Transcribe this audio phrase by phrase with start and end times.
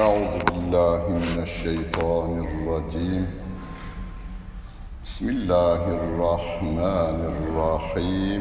[0.00, 3.24] أعوذ بالله من الشيطان الرجيم.
[5.04, 8.40] بسم الله الرحمن الرحيم.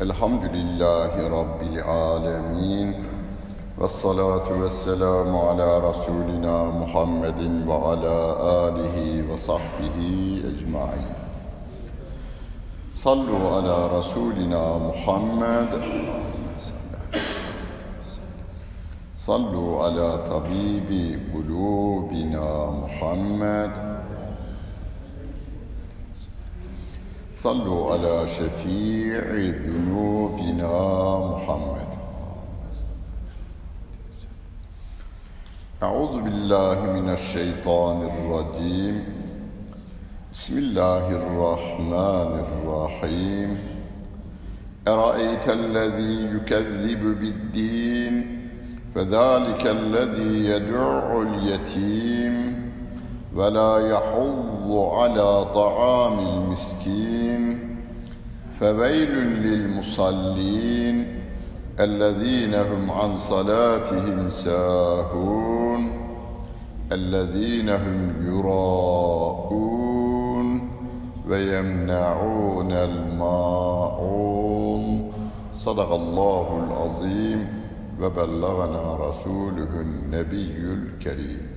[0.00, 2.88] الحمد لله رب العالمين
[3.78, 8.18] والصلاة والسلام على رسولنا محمد وعلى
[8.66, 8.96] آله
[9.30, 9.98] وصحبه
[10.50, 11.14] أجمعين.
[12.94, 15.70] صلوا على رسولنا محمد
[19.28, 23.70] صلوا على طبيب قلوبنا محمد.
[27.34, 29.20] صلوا على شفيع
[29.64, 30.72] ذنوبنا
[31.32, 31.90] محمد.
[35.82, 39.04] أعوذ بالله من الشيطان الرجيم.
[40.32, 43.58] بسم الله الرحمن الرحيم.
[44.88, 48.37] أرأيت الذي يكذب بالدين؟
[48.94, 52.68] فذلك الذي يدع اليتيم
[53.36, 57.76] ولا يحض على طعام المسكين
[58.60, 61.06] فويل للمصلين
[61.80, 66.08] الذين هم عن صلاتهم ساهون
[66.92, 69.68] الذين هم يراءون
[71.28, 74.18] ويمنعون الماعون.
[75.52, 77.57] صدق الله العظيم.
[78.00, 81.48] Ve bellagana rasuluhun nebiyyül kerim.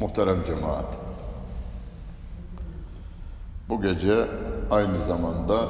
[0.00, 0.98] Muhterem cemaat.
[3.68, 4.26] Bu gece
[4.70, 5.68] aynı zamanda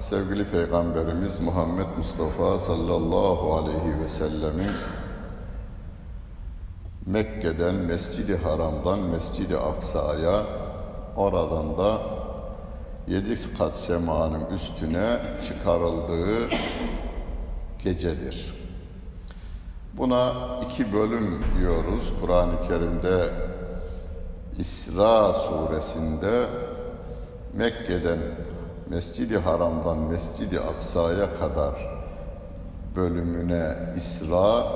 [0.00, 4.72] sevgili Peygamberimiz Muhammed Mustafa sallallahu aleyhi ve sellemin
[7.06, 10.46] Mekke'den, Mescid-i Haram'dan Mescid-i Aksa'ya
[11.16, 12.02] oradan da
[13.08, 16.48] yedi kat semanın üstüne çıkarıldığı
[17.84, 18.59] gecedir.
[19.92, 20.32] Buna
[20.64, 22.12] iki bölüm diyoruz.
[22.20, 23.30] Kur'an-ı Kerim'de
[24.58, 26.46] İsra suresinde
[27.54, 28.18] Mekke'den
[28.88, 31.74] Mescid-i Haram'dan Mescid-i Aksa'ya kadar
[32.96, 34.66] bölümüne İsra,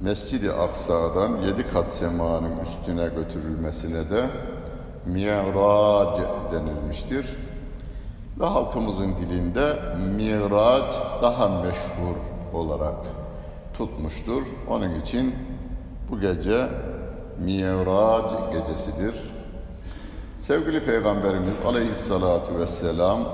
[0.00, 4.26] Mescid-i Aksa'dan yedi kat semanın üstüne götürülmesine de
[5.06, 6.22] Mi'rac
[6.52, 7.36] denilmiştir.
[8.40, 9.78] Ve halkımızın dilinde
[10.16, 12.16] Miraç daha meşhur
[12.54, 13.27] olarak
[13.78, 14.42] tutmuştur.
[14.68, 15.34] Onun için
[16.10, 16.68] bu gece
[17.44, 19.14] Miraç gecesidir.
[20.40, 23.28] Sevgili Peygamberimiz aleyhissalatu vesselam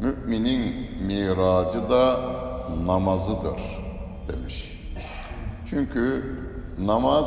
[0.00, 0.74] müminin
[1.06, 2.20] miracı da
[2.86, 3.60] namazıdır
[4.28, 4.80] demiş.
[5.66, 6.24] Çünkü
[6.78, 7.26] namaz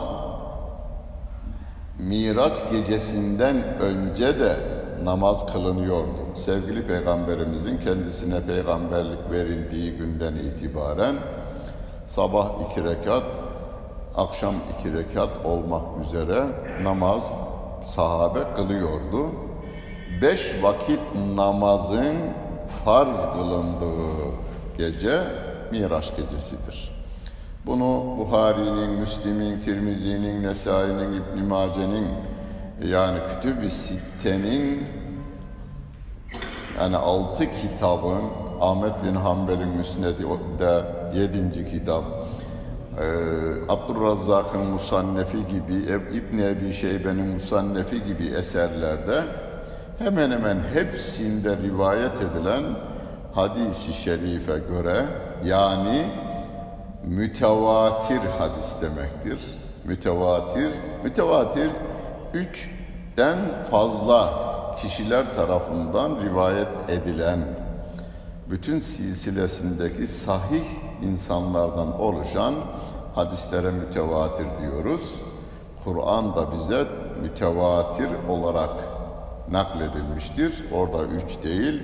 [1.99, 4.57] Miraç gecesinden önce de
[5.03, 6.35] namaz kılınıyordu.
[6.35, 11.15] Sevgili Peygamberimizin kendisine peygamberlik verildiği günden itibaren
[12.07, 13.23] sabah iki rekat,
[14.15, 16.45] akşam iki rekat olmak üzere
[16.83, 17.33] namaz
[17.83, 19.31] sahabe kılıyordu.
[20.21, 20.99] Beş vakit
[21.35, 22.17] namazın
[22.85, 24.13] farz kılındığı
[24.77, 25.21] gece
[25.71, 26.91] Miraç gecesidir.
[27.65, 32.07] Bunu Buhari'nin, Müslim'in, Tirmizi'nin, Nesai'nin, İbn-i Mace'nin
[32.87, 34.87] yani Kütüb-i Sitte'nin
[36.79, 38.23] yani altı kitabın
[38.61, 41.69] Ahmet bin Hanbel'in müsnedinde 7.
[41.71, 42.03] kitap.
[42.03, 43.03] Ee,
[43.69, 45.75] Abdurrazzak'ın Musannefi gibi,
[46.13, 49.23] İbn Ebi Şeybe'nin Musannefi gibi eserlerde
[49.99, 52.63] hemen hemen hepsinde rivayet edilen
[53.33, 55.05] hadisi şerife göre
[55.45, 56.05] yani
[57.03, 59.41] mütevatir hadis demektir.
[59.85, 60.69] Mütevatir,
[61.03, 61.69] mütevatir
[62.33, 63.37] üçten
[63.71, 64.47] fazla
[64.81, 67.39] kişiler tarafından rivayet edilen
[68.49, 70.63] bütün silsilesindeki sahih
[71.01, 72.53] insanlardan oluşan
[73.15, 75.21] hadislere mütevatir diyoruz.
[75.83, 76.87] Kur'an da bize
[77.21, 78.69] mütevatir olarak
[79.51, 80.65] nakledilmiştir.
[80.71, 81.83] Orada üç değil,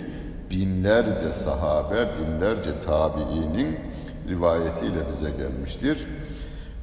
[0.50, 3.80] binlerce sahabe, binlerce tabiinin
[4.28, 6.08] rivayetiyle bize gelmiştir.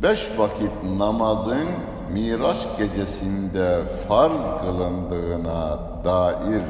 [0.02, 1.68] Beş vakit namazın
[2.12, 6.62] Miraç gecesinde farz kılındığına dair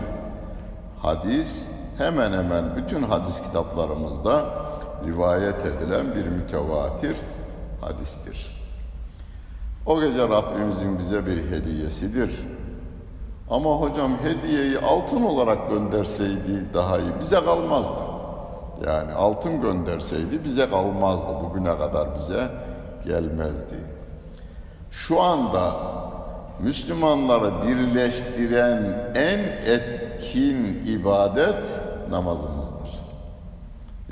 [1.02, 1.66] hadis
[1.98, 4.59] hemen hemen bütün hadis kitaplarımızda
[5.06, 7.16] rivayet edilen bir mütevatir
[7.80, 8.60] hadistir.
[9.86, 12.40] O gece Rabbimizin bize bir hediyesidir.
[13.50, 17.10] Ama hocam hediyeyi altın olarak gönderseydi daha iyi.
[17.20, 18.00] Bize kalmazdı.
[18.86, 21.32] Yani altın gönderseydi bize kalmazdı.
[21.44, 22.48] Bugüne kadar bize
[23.04, 23.76] gelmezdi.
[24.90, 25.76] Şu anda
[26.62, 29.38] Müslümanları birleştiren en
[29.72, 31.66] etkin ibadet
[32.10, 32.79] namazımızdır.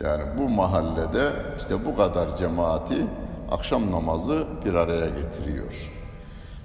[0.04, 3.06] Yani bu mahallede işte bu kadar cemaati
[3.50, 5.90] akşam namazı bir araya getiriyor.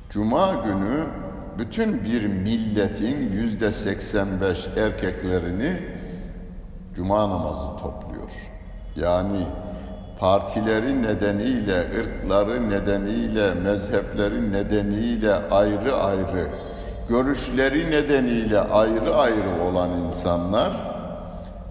[0.09, 1.03] Cuma günü
[1.57, 5.77] bütün bir milletin yüzde 85 erkeklerini
[6.95, 8.31] cuma namazı topluyor.
[8.95, 9.39] Yani
[10.19, 16.50] partileri nedeniyle, ırkları nedeniyle, mezhepleri nedeniyle ayrı ayrı,
[17.09, 20.94] görüşleri nedeniyle ayrı ayrı olan insanlar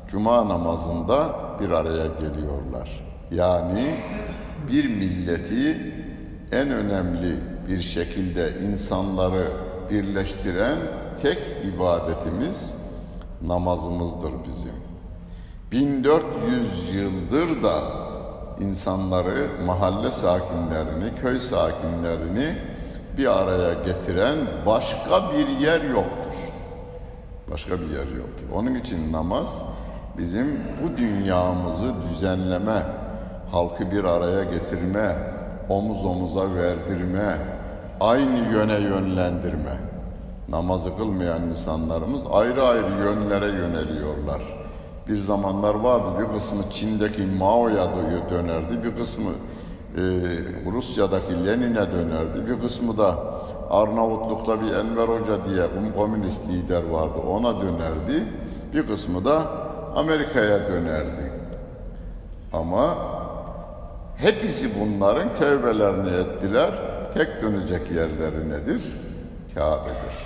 [0.08, 3.05] cuma namazında bir araya geliyorlar.
[3.31, 3.94] Yani
[4.69, 5.93] bir milleti
[6.53, 7.37] en önemli
[7.69, 9.53] bir şekilde insanları
[9.91, 10.79] birleştiren
[11.23, 12.75] tek ibadetimiz
[13.43, 14.73] namazımızdır bizim.
[15.73, 17.82] 1400 yıldır da
[18.61, 22.56] insanları, mahalle sakinlerini, köy sakinlerini
[23.19, 26.35] bir araya getiren başka bir yer yoktur.
[27.50, 28.47] Başka bir yer yoktur.
[28.55, 29.62] Onun için namaz
[30.19, 32.82] bizim bu dünyamızı düzenleme,
[33.50, 35.17] halkı bir araya getirme,
[35.69, 37.38] omuz omuza verdirme,
[38.00, 39.76] aynı yöne yönlendirme.
[40.49, 44.43] Namazı kılmayan insanlarımız ayrı ayrı yönlere yöneliyorlar.
[45.09, 47.88] Bir zamanlar vardı bir kısmı Çin'deki Mao'ya
[48.31, 49.31] dönerdi, bir kısmı
[49.97, 50.03] e,
[50.73, 53.17] Rusya'daki Lenin'e dönerdi, bir kısmı da
[53.70, 55.67] Arnavutluk'ta bir Enver Hoca diye
[55.97, 58.25] komünist lider vardı ona dönerdi,
[58.75, 59.43] bir kısmı da
[59.97, 61.33] Amerika'ya dönerdi.
[62.53, 62.97] Ama
[64.17, 66.71] hepsi bunların tevbelerini ettiler.
[67.15, 68.83] Tek dönecek yerleri nedir?
[69.55, 70.17] Kabe'dir.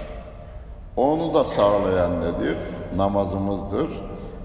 [0.96, 2.56] Onu da sağlayan nedir?
[2.96, 3.88] Namazımızdır.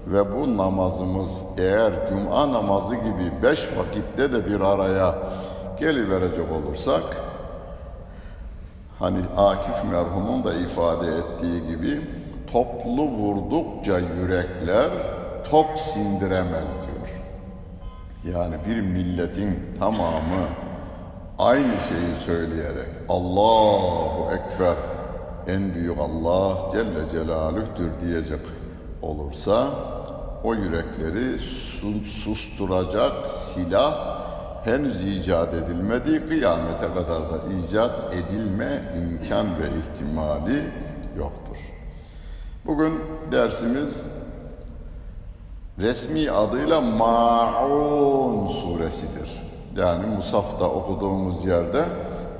[0.06, 5.14] Ve bu namazımız eğer cuma namazı gibi beş vakitte de bir araya
[5.80, 7.02] geliverecek olursak,
[8.98, 12.00] hani Akif merhumun da ifade ettiği gibi
[12.52, 14.90] toplu vurdukça yürekler
[15.50, 17.22] top sindiremez diyor.
[18.36, 20.46] Yani bir milletin tamamı
[21.38, 24.76] aynı şeyi söyleyerek Allahu Ekber
[25.46, 28.40] en büyük Allah Celle Celaluh'tür diyecek
[29.02, 29.70] olursa
[30.44, 31.38] o yürekleri
[32.04, 34.12] susturacak silah
[34.64, 36.26] henüz icat edilmedi.
[36.28, 37.38] Kıyamete kadar da
[37.68, 40.70] icat edilme imkan ve ihtimali
[41.18, 41.56] yoktur.
[42.66, 43.00] Bugün
[43.32, 44.04] dersimiz
[45.78, 49.42] resmi adıyla Ma'un suresidir.
[49.76, 51.84] Yani Musaf'ta okuduğumuz yerde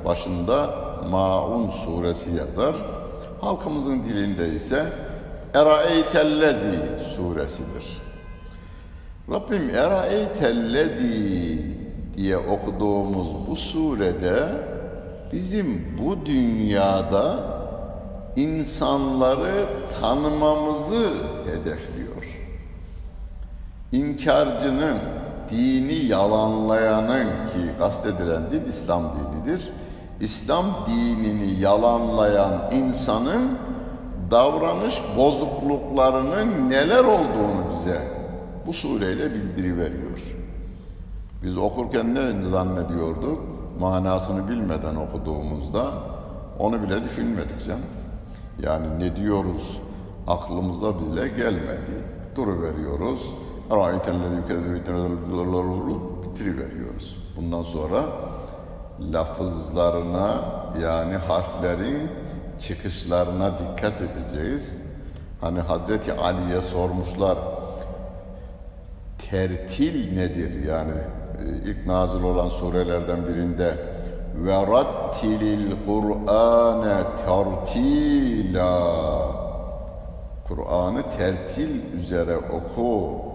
[0.05, 0.75] başında
[1.11, 2.77] Ma'un suresi yazar.
[3.41, 4.87] Halkımızın dilinde ise
[5.55, 8.03] Eraeytellezi suresidir.
[9.31, 11.63] Rabbim Eraeytellezi
[12.17, 14.49] diye okuduğumuz bu surede
[15.33, 17.37] bizim bu dünyada
[18.37, 19.67] insanları
[20.01, 21.11] tanımamızı
[21.47, 22.02] hedefliyor.
[23.93, 24.99] İnkarcının,
[25.51, 29.73] dini yalanlayanın ki kastedilen din İslam dinidir.
[30.21, 33.59] İslam dinini yalanlayan insanın
[34.31, 38.01] davranış bozukluklarının neler olduğunu bize
[38.67, 40.37] bu sureyle bildiriveriyor.
[41.43, 43.41] Biz okurken ne zannediyorduk?
[43.81, 45.93] Manasını bilmeden okuduğumuzda
[46.59, 47.83] onu bile düşünmedik canım.
[48.63, 49.81] Yani ne diyoruz
[50.27, 52.05] aklımıza bile gelmedi.
[52.37, 53.31] Duru veriyoruz.
[56.23, 57.33] Bitiriveriyoruz.
[57.37, 58.03] Bundan sonra
[59.13, 60.45] lafızlarına
[60.83, 62.11] yani harflerin
[62.61, 64.83] çıkışlarına dikkat edeceğiz.
[65.41, 67.39] Hani Hazreti Ali'ye sormuşlar
[69.31, 70.95] tertil nedir yani
[71.65, 73.77] ilk nazil olan surelerden birinde
[74.35, 78.83] ve rattilil Kur'ane tertila
[80.49, 83.32] Kur'an'ı tertil üzere oku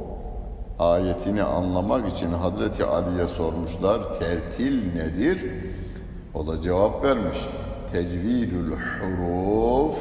[0.80, 5.46] ayetini anlamak için Hazreti Ali'ye sormuşlar tertil nedir?
[6.34, 7.38] O da cevap vermiş.
[7.92, 9.98] Tecvidül huruf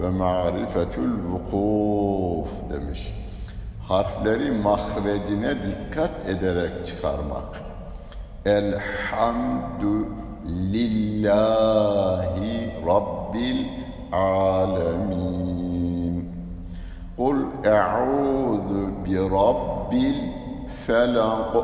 [0.00, 3.14] ve ma'rifetül vukuf demiş.
[3.88, 7.60] Harfleri mahrecine dikkat ederek çıkarmak.
[8.46, 10.06] Elhamdü
[10.72, 13.64] lillahi rabbil
[14.12, 15.44] alemin.
[17.16, 19.73] Kul e'udhu bi rabbil
[20.86, 21.54] felak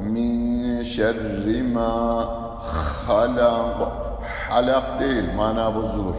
[0.00, 2.24] min şerri ma
[3.06, 3.76] halak.
[4.48, 6.14] Halak değil, mana bozulur.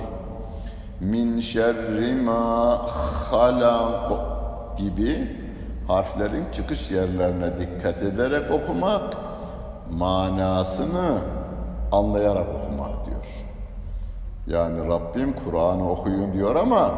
[1.00, 2.82] Min şerri ma
[3.32, 4.12] halak
[4.78, 5.38] gibi
[5.88, 9.14] harflerin çıkış yerlerine dikkat ederek okumak,
[9.92, 11.18] manasını
[11.92, 13.46] anlayarak okumak diyor.
[14.48, 16.92] Yani Rabbim Kur'an'ı okuyun diyor ama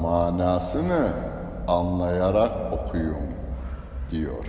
[0.00, 1.08] manasını
[1.68, 3.31] anlayarak okuyun
[4.12, 4.44] diyor.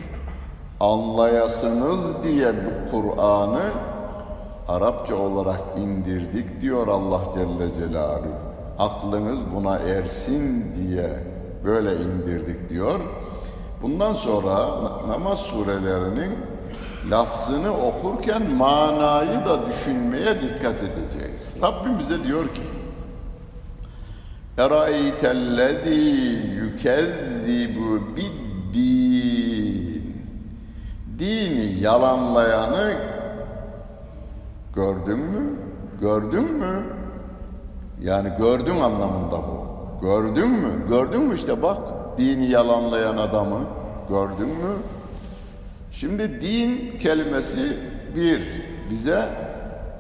[0.79, 3.71] anlayasınız diye bu Kur'an'ı
[4.67, 8.35] Arapça olarak indirdik diyor Allah Celle Celaluhu.
[8.79, 11.23] Aklınız buna ersin diye
[11.63, 12.99] böyle indirdik diyor.
[13.81, 14.69] Bundan sonra
[15.07, 16.31] namaz surelerinin
[17.11, 21.53] lafzını okurken manayı da düşünmeye dikkat edeceğiz.
[21.61, 22.61] Rabbim bize diyor ki
[24.57, 25.89] Eraeytellezî
[26.55, 29.02] yükezzibu biddin
[31.23, 32.93] Dini yalanlayanı
[34.75, 35.59] gördün mü?
[36.01, 36.83] Gördün mü?
[38.01, 39.67] Yani gördün anlamında bu.
[40.01, 40.87] Gördün mü?
[40.89, 41.77] Gördün mü işte bak
[42.17, 43.59] dini yalanlayan adamı
[44.09, 44.75] gördün mü?
[45.91, 47.77] Şimdi din kelimesi
[48.15, 48.41] bir
[48.89, 49.29] bize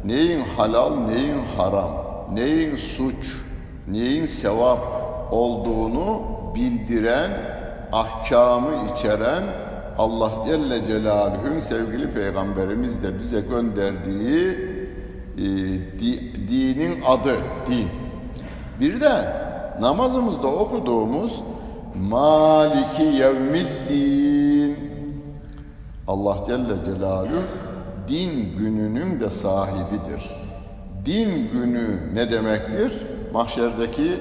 [0.05, 1.91] neyin halal, neyin haram,
[2.33, 3.41] neyin suç,
[3.87, 4.79] neyin sevap
[5.31, 6.21] olduğunu
[6.55, 7.31] bildiren,
[7.91, 9.62] ahkamı içeren
[9.97, 14.49] Allah Celle Celaluhu'nun sevgili peygamberimiz de bize gönderdiği
[15.37, 15.43] e,
[15.99, 17.35] di, dinin adı
[17.67, 17.87] din.
[18.79, 19.43] Bir de
[19.79, 21.43] namazımızda okuduğumuz
[21.95, 24.77] Maliki Yevmiddin
[26.07, 27.43] Allah Celle Celaluhu
[28.07, 30.31] din gününün de sahibidir.
[31.05, 32.93] Din günü ne demektir?
[33.33, 34.19] Mahşerdeki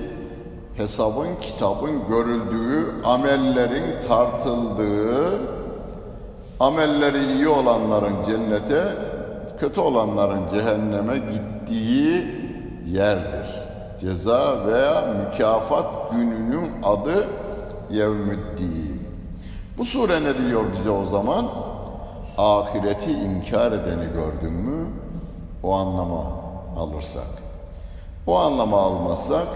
[0.76, 5.61] hesabın, kitabın görüldüğü, amellerin tartıldığı,
[6.62, 8.84] amelleri iyi olanların cennete,
[9.60, 12.26] kötü olanların cehenneme gittiği
[12.86, 13.62] yerdir.
[14.00, 17.26] Ceza veya mükafat gününün adı
[17.90, 19.08] Yevmüddin.
[19.78, 21.46] Bu sure ne diyor bize o zaman?
[22.38, 24.86] Ahireti inkar edeni gördün mü?
[25.62, 26.22] O anlama
[26.78, 27.42] alırsak.
[28.26, 29.46] O anlama almazsak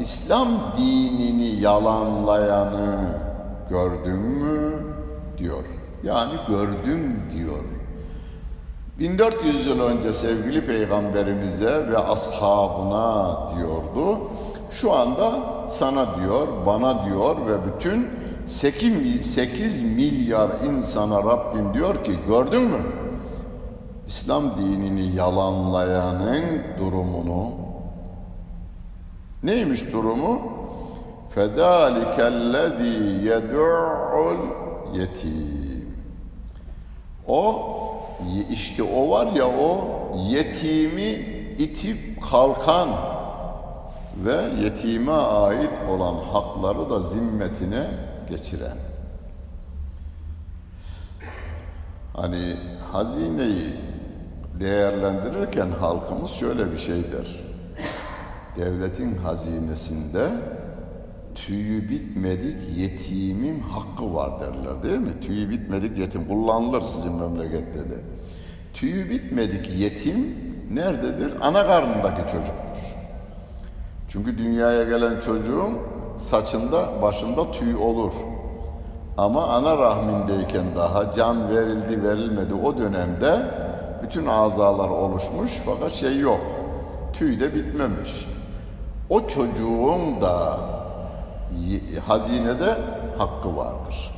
[0.00, 3.18] İslam dinini yalanlayanı
[3.70, 4.72] gördün mü?
[5.38, 5.73] diyor.
[6.03, 7.63] Yani gördüm diyor.
[8.99, 14.19] 1400 yıl önce sevgili peygamberimize ve ashabına diyordu.
[14.71, 15.31] Şu anda
[15.67, 18.09] sana diyor, bana diyor ve bütün
[18.45, 22.81] 8 milyar insana Rabbim diyor ki gördün mü?
[24.07, 27.51] İslam dinini yalanlayanın durumunu
[29.43, 30.41] neymiş durumu?
[31.35, 32.95] فَذَٰلِكَ الَّذ۪ي
[33.29, 34.35] يَدُعُّ
[34.93, 35.62] yetim.
[37.28, 37.62] o
[38.50, 39.88] işte o var ya o
[40.28, 41.10] yetimi
[41.58, 42.88] itip kalkan
[44.16, 47.90] ve yetime ait olan hakları da zimmetine
[48.30, 48.78] geçiren.
[52.16, 52.56] Hani
[52.92, 53.74] hazineyi
[54.60, 57.40] değerlendirirken halkımız şöyle bir şey der.
[58.56, 60.30] Devletin hazinesinde
[61.34, 65.20] tüyü bitmedik yetimin hakkı var derler değil mi?
[65.20, 68.00] Tüyü bitmedik yetim kullanılır sizin memlekette de.
[68.74, 70.36] Tüyü bitmedik yetim
[70.70, 71.32] nerededir?
[71.40, 72.94] Ana karnındaki çocuktur.
[74.08, 75.78] Çünkü dünyaya gelen çocuğun
[76.16, 78.12] saçında, başında tüy olur.
[79.18, 83.50] Ama ana rahmindeyken daha can verildi verilmedi o dönemde
[84.02, 86.40] bütün azalar oluşmuş fakat şey yok.
[87.12, 88.26] Tüy de bitmemiş.
[89.10, 90.58] O çocuğun da
[92.06, 92.78] hazinede
[93.18, 94.14] hakkı vardır.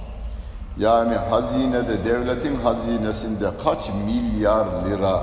[0.78, 5.22] Yani hazinede, devletin hazinesinde kaç milyar lira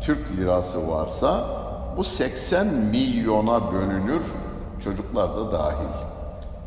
[0.00, 1.44] Türk lirası varsa
[1.96, 4.22] bu 80 milyona bölünür,
[4.84, 5.88] çocuklar da dahil.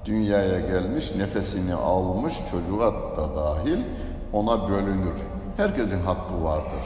[0.06, 3.80] Dünyaya gelmiş, nefesini almış çocuğa da dahil
[4.34, 5.16] ona bölünür.
[5.58, 6.84] Herkesin hakkı vardır.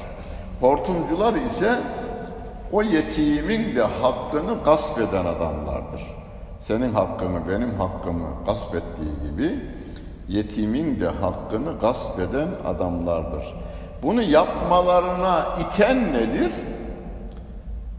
[0.60, 1.76] Hortumcular ise
[2.72, 6.21] o yetimin de hakkını gasp eden adamlardır.
[6.62, 9.60] Senin hakkını, benim hakkımı gasp ettiği gibi
[10.28, 13.56] yetimin de hakkını gasp eden adamlardır.
[14.04, 16.52] Bunu yapmalarına iten nedir?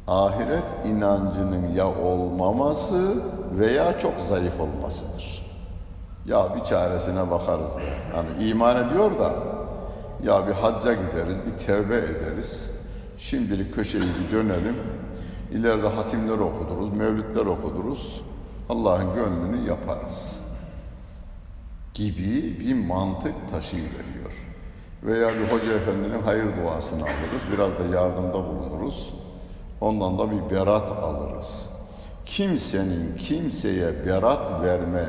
[0.09, 3.15] Ahiret inancının ya olmaması
[3.59, 5.47] veya çok zayıf olmasıdır.
[6.27, 8.15] Ya bir çaresine bakarız be.
[8.15, 9.33] Hani iman ediyor da
[10.23, 12.81] ya bir hacca gideriz, bir tevbe ederiz.
[13.19, 14.77] Şimdilik köşeyi bir dönelim.
[15.53, 18.32] İleride hatimler okuduruz, mevlütler okuduruz.
[18.73, 20.41] Allah'ın gönlünü yaparız.
[21.95, 24.33] Gibi bir mantık taşıyıveriyor.
[25.03, 27.43] Veya bir hoca efendinin hayır duasını alırız.
[27.53, 29.15] Biraz da yardımda bulunuruz.
[29.81, 31.69] Ondan da bir berat alırız.
[32.27, 35.07] Kimsenin kimseye berat verme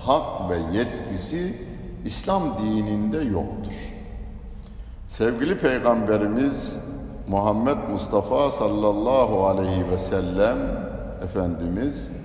[0.00, 1.54] hak ve yetkisi
[2.04, 3.74] İslam dininde yoktur.
[5.08, 6.84] Sevgili Peygamberimiz
[7.28, 10.58] Muhammed Mustafa sallallahu aleyhi ve sellem
[11.24, 12.17] Efendimiz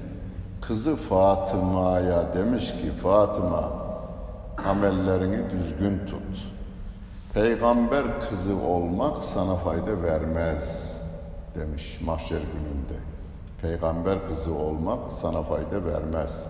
[0.67, 3.63] kızı Fatıma'ya demiş ki Fatıma
[4.70, 6.38] amellerini düzgün tut.
[7.34, 10.98] Peygamber kızı olmak sana fayda vermez
[11.55, 13.00] demiş mahşer gününde.
[13.62, 16.48] Peygamber kızı olmak sana fayda vermez.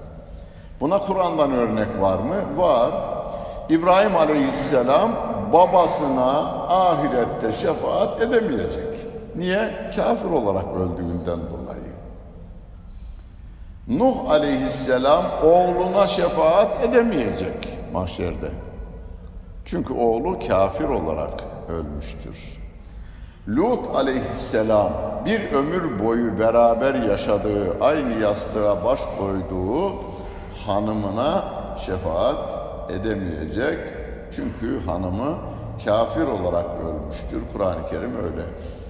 [0.81, 2.57] Buna Kur'an'dan örnek var mı?
[2.57, 2.93] Var.
[3.69, 5.11] İbrahim Aleyhisselam
[5.53, 8.99] babasına ahirette şefaat edemeyecek.
[9.35, 9.91] Niye?
[9.95, 11.93] Kafir olarak öldüğünden dolayı.
[13.87, 18.49] Nuh Aleyhisselam oğluna şefaat edemeyecek mahşerde.
[19.65, 22.63] Çünkü oğlu kafir olarak ölmüştür.
[23.47, 24.91] Lut aleyhisselam
[25.25, 29.91] bir ömür boyu beraber yaşadığı, aynı yastığa baş koyduğu
[30.65, 31.43] hanımına
[31.85, 32.49] şefaat
[32.91, 33.79] edemeyecek.
[34.31, 35.37] Çünkü hanımı
[35.85, 37.41] kafir olarak ölmüştür.
[37.53, 38.43] Kur'an-ı Kerim öyle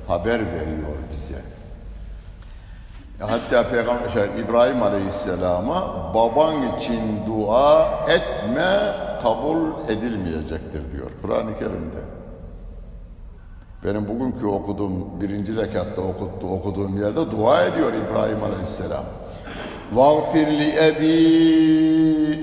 [0.08, 1.53] haber veriyor bize.
[3.23, 12.01] Hatta Peygamber şey, İbrahim Aleyhisselam'a baban için dua etme kabul edilmeyecektir diyor Kur'an-ı Kerim'de.
[13.85, 19.05] Benim bugünkü okuduğum birinci rekatta okuttu, okuduğum yerde dua ediyor İbrahim Aleyhisselam.
[19.95, 21.19] وَغْفِرْ لِأَب۪ي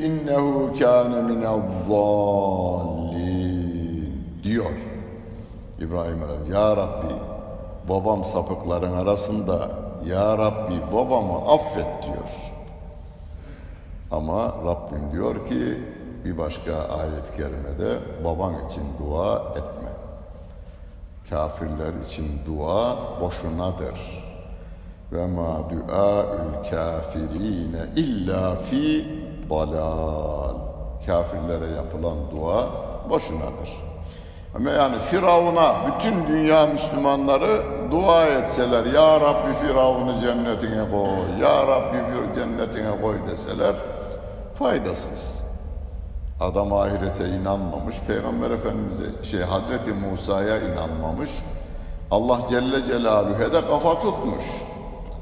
[0.08, 3.06] اِنَّهُ كَانَ مِنَ الظَّالِّينَ
[4.44, 4.72] diyor
[5.80, 6.62] İbrahim Aleyhisselam.
[6.62, 7.14] Ya Rabbi
[7.90, 9.70] babam sapıkların arasında
[10.07, 12.53] ya Rabbi babamı affet diyor.
[14.11, 15.79] Ama Rabbim diyor ki
[16.25, 19.91] bir başka ayet-i kerimede baban için dua etme.
[21.31, 24.25] Kafirler için dua boşunadır.
[25.13, 29.09] Ve ma duaül kafirine illa fi
[29.51, 30.55] dalal.
[31.07, 32.69] Kafirlere yapılan dua
[33.11, 33.90] boşunadır.
[34.55, 41.97] Ama yani Firavun'a bütün dünya Müslümanları dua etseler Ya Rabbi Firavun'u cennetine koy, Ya Rabbi
[42.35, 43.75] cennetine koy deseler
[44.55, 45.51] faydasız.
[46.41, 51.31] Adam ahirete inanmamış, Peygamber Efendimiz'e, şey Hazreti Musa'ya inanmamış.
[52.11, 54.45] Allah Celle Celaluhu'ya da kafa tutmuş.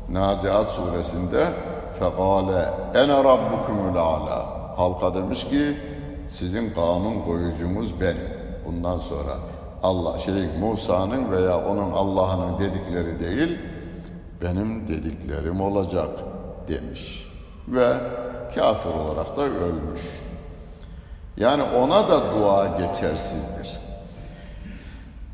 [0.08, 1.46] Naziat suresinde
[1.98, 4.46] fekale ene rabbukumul ala.
[4.76, 5.76] Halka demiş ki
[6.28, 8.37] sizin kanun koyucumuz benim.
[8.68, 9.36] Bundan sonra
[9.82, 13.58] Allah şey Musa'nın veya onun Allah'ın dedikleri değil
[14.42, 16.10] benim dediklerim olacak
[16.68, 17.28] demiş.
[17.68, 17.96] Ve
[18.54, 20.00] kafir olarak da ölmüş.
[21.36, 23.78] Yani ona da dua geçersizdir.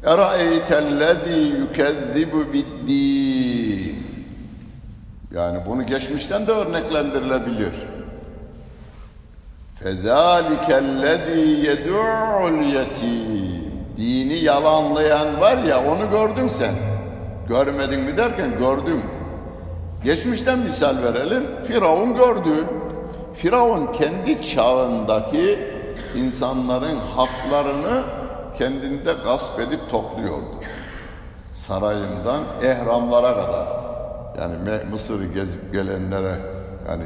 [0.05, 4.05] Eraeytellezî yukezzibu biddîn
[5.35, 7.73] Yani bunu geçmişten de örneklendirilebilir.
[9.85, 16.75] Fezâlikellezî yed'ul yetim Dini yalanlayan var ya onu gördün sen.
[17.49, 19.03] Görmedin mi derken gördüm.
[20.05, 21.45] Geçmişten misal verelim.
[21.65, 22.65] Firavun gördü.
[23.35, 25.59] Firavun kendi çağındaki
[26.17, 28.03] insanların haklarını
[28.59, 30.55] kendinde gasp edip topluyordu.
[31.53, 33.67] Sarayından ehramlara kadar.
[34.41, 36.39] Yani Mısır'ı gezip gelenlere
[36.89, 37.05] yani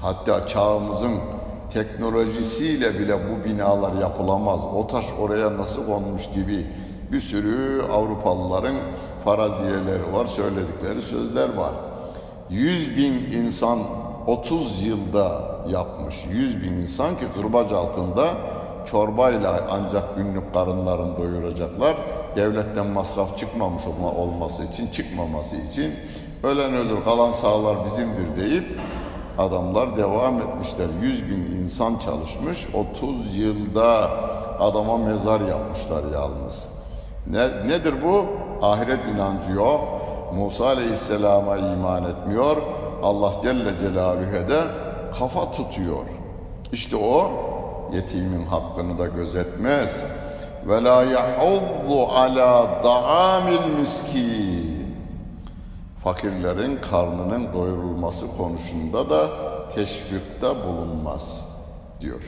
[0.00, 1.35] hatta çağımızın
[1.72, 4.60] teknolojisiyle bile bu binalar yapılamaz.
[4.74, 6.66] O taş oraya nasıl konmuş gibi
[7.12, 8.76] bir sürü Avrupalıların
[9.24, 11.72] faraziyeleri var, söyledikleri sözler var.
[12.50, 13.78] Yüz bin insan
[14.26, 16.26] 30 yılda yapmış.
[16.32, 18.34] Yüz bin insan ki kırbaç altında
[18.86, 21.96] çorbayla ancak günlük karınlarını doyuracaklar.
[22.36, 25.94] Devletten masraf çıkmamış olma, olması için, çıkmaması için
[26.42, 28.80] ölen ölür kalan sağlar bizimdir deyip
[29.38, 30.86] adamlar devam etmişler.
[31.02, 32.66] Yüz bin insan çalışmış.
[32.74, 34.10] 30 yılda
[34.60, 36.68] adama mezar yapmışlar yalnız.
[37.26, 38.24] Ne, nedir bu?
[38.62, 39.80] Ahiret inancı yok.
[40.34, 42.56] Musa Aleyhisselam'a iman etmiyor.
[43.02, 44.60] Allah Celle Celaluhu'ya de
[45.18, 46.04] kafa tutuyor.
[46.72, 47.30] İşte o
[47.92, 50.06] yetimin hakkını da gözetmez.
[50.66, 54.75] Ve la yahuzzu ala da'amil miskin.
[56.06, 59.30] Fakirlerin karnının doyurulması konusunda da
[59.74, 61.48] teşvikte bulunmaz
[62.00, 62.22] diyor.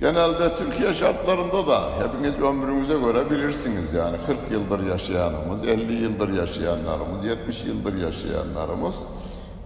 [0.00, 7.24] Genelde Türkiye şartlarında da hepiniz ömrünüze göre bilirsiniz yani 40 yıldır yaşayanımız, 50 yıldır yaşayanlarımız,
[7.24, 9.06] 70 yıldır yaşayanlarımız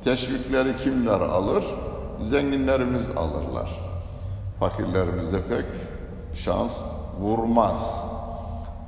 [0.05, 1.65] teşvikleri kimler alır?
[2.23, 3.81] Zenginlerimiz alırlar.
[4.61, 5.65] Fakirlerimize pek
[6.35, 6.83] şans
[7.21, 8.11] vurmaz.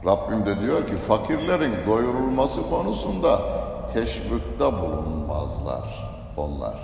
[0.06, 6.74] Rabbim de diyor ki fakirlerin doyurulması konusunda teşvikte bulunmazlar onlar.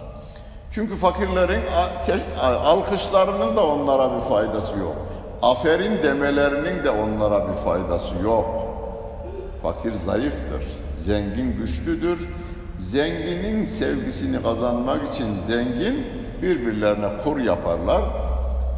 [0.70, 1.62] Çünkü fakirlerin
[2.42, 4.96] alkışlarının da onlara bir faydası yok.
[5.42, 8.46] Aferin demelerinin de onlara bir faydası yok.
[9.62, 10.64] Fakir zayıftır,
[10.96, 12.28] zengin güçlüdür.
[12.78, 16.06] Zenginin sevgisini kazanmak için zengin
[16.42, 18.02] birbirlerine kur yaparlar.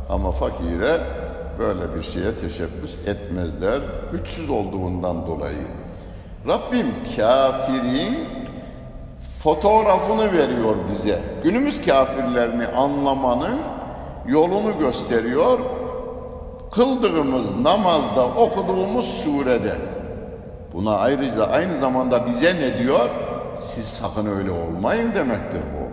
[0.08, 1.00] Ama fakire
[1.58, 3.80] böyle bir şeye teşebbüs etmezler.
[4.12, 5.66] Güçsüz olduğundan dolayı.
[6.48, 8.18] Rabbim kafirin
[9.38, 11.20] fotoğrafını veriyor bize.
[11.42, 13.60] Günümüz kafirlerini anlamanın
[14.26, 15.58] yolunu gösteriyor.
[16.70, 19.76] Kıldığımız namazda okuduğumuz surede.
[20.72, 23.10] Buna ayrıca aynı zamanda bize ne diyor?
[23.54, 25.84] Siz sakın öyle olmayın demektir bu.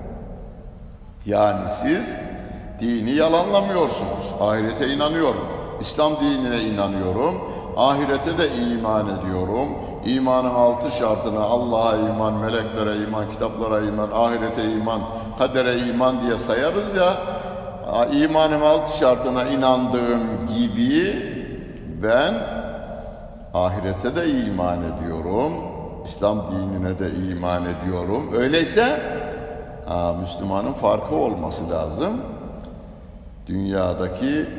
[1.30, 2.20] Yani siz
[2.80, 4.34] dini yalanlamıyorsunuz.
[4.40, 5.46] Ahirete inanıyorum.
[5.80, 7.42] İslam dinine inanıyorum.
[7.78, 9.68] Ahirete de iman ediyorum.
[10.06, 15.02] İmanın altı şartını Allah'a iman, meleklere iman, kitaplara iman, ahirete iman,
[15.38, 17.18] kadere iman diye sayarız ya.
[18.14, 20.22] İmanın altı şartına inandığım
[20.58, 21.16] gibi
[22.04, 22.34] ben
[23.54, 25.54] ahirete de iman ediyorum.
[26.06, 28.34] İslam dinine de iman ediyorum.
[28.34, 29.02] Öyleyse
[29.86, 32.22] ha, Müslümanın farkı olması lazım.
[33.48, 34.50] Dünyadaki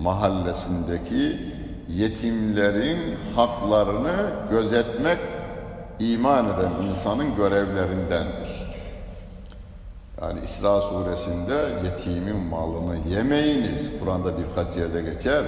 [0.00, 1.55] mahallesindeki
[1.89, 4.15] yetimlerin haklarını
[4.51, 5.17] gözetmek
[5.99, 8.61] iman eden insanın görevlerindendir.
[10.21, 13.99] Yani İsra suresinde yetimin malını yemeyiniz.
[13.99, 15.43] Kur'an'da birkaç yerde geçer.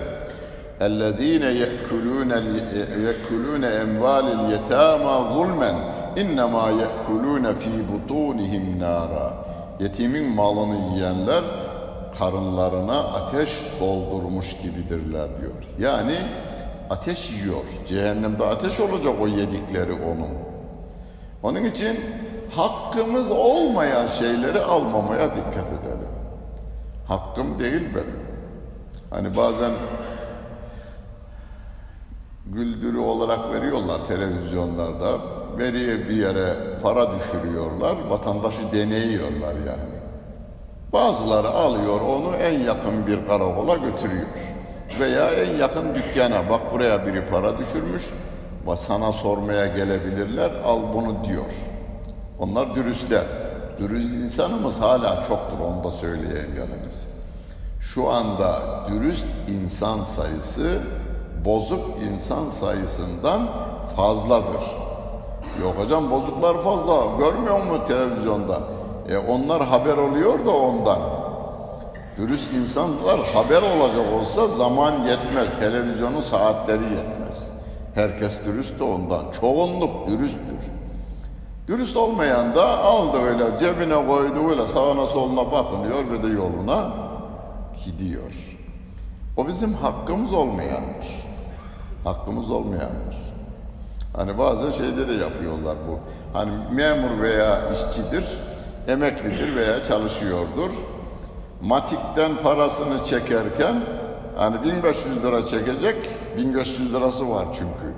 [0.81, 1.43] اَلَّذ۪ينَ
[3.07, 5.71] يَأْكُلُونَ اَمْوَالِ الْيَتَامَا ظُلْمًا
[6.21, 9.27] اِنَّمَا يَأْكُلُونَ ف۪ي بُطُونِهِمْ نَارًا
[9.79, 11.43] Yetimin malını yiyenler
[12.18, 15.54] karınlarına ateş doldurmuş gibidirler diyor.
[15.78, 16.16] Yani
[16.90, 17.64] ateş yiyor.
[17.88, 20.38] Cehennemde ateş olacak o yedikleri onun.
[21.42, 22.00] Onun için
[22.56, 26.08] hakkımız olmayan şeyleri almamaya dikkat edelim.
[27.08, 28.20] Hakkım değil benim.
[29.10, 29.70] Hani bazen
[32.46, 35.18] güldürü olarak veriyorlar televizyonlarda.
[35.58, 39.97] Veriye bir yere para düşürüyorlar, vatandaşı deneyiyorlar yani.
[40.92, 44.26] Bazıları alıyor onu en yakın bir karakola götürüyor.
[45.00, 48.02] Veya en yakın dükkana bak buraya biri para düşürmüş
[48.76, 51.44] sana sormaya gelebilirler al bunu diyor.
[52.38, 53.24] Onlar dürüstler.
[53.78, 57.08] Dürüst insanımız hala çoktur onu da söyleyeyim yalnız.
[57.80, 60.78] Şu anda dürüst insan sayısı
[61.44, 61.80] bozuk
[62.12, 63.48] insan sayısından
[63.96, 64.62] fazladır.
[65.62, 67.16] Yok hocam bozuklar fazla.
[67.18, 68.77] Görmüyor mu televizyonda?
[69.08, 70.98] E onlar haber oluyor da ondan.
[72.16, 75.58] Dürüst insanlar haber olacak olsa zaman yetmez.
[75.60, 77.50] Televizyonun saatleri yetmez.
[77.94, 79.24] Herkes dürüst de ondan.
[79.40, 80.70] Çoğunluk dürüsttür.
[81.68, 86.92] Dürüst olmayan da aldı öyle cebine koydu öyle sağına soluna bakınıyor ve de yoluna
[87.84, 88.32] gidiyor.
[89.36, 91.26] O bizim hakkımız olmayandır.
[92.04, 93.16] Hakkımız olmayandır.
[94.16, 95.98] Hani bazen şeyde de yapıyorlar bu.
[96.38, 98.24] Hani memur veya işçidir,
[98.88, 100.70] emeklidir veya çalışıyordur.
[101.62, 103.82] Matikten parasını çekerken
[104.36, 105.96] hani 1500 lira çekecek,
[106.36, 107.94] 1500 lirası var çünkü.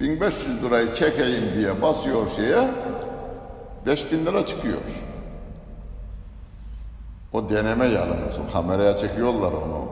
[0.00, 2.68] 1500 lirayı çekeyim diye basıyor şeye,
[3.86, 4.80] 5000 lira çıkıyor.
[7.32, 9.84] O deneme yalnız, o kameraya çekiyorlar onu.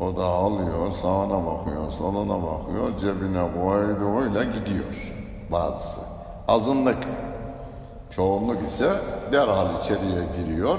[0.00, 5.12] O da alıyor, sağına bakıyor, soluna bakıyor, cebine koydu öyle gidiyor
[5.52, 6.00] bazısı.
[6.48, 6.98] Azınlık,
[8.10, 8.92] çoğunluk ise
[9.32, 10.78] derhal içeriye giriyor.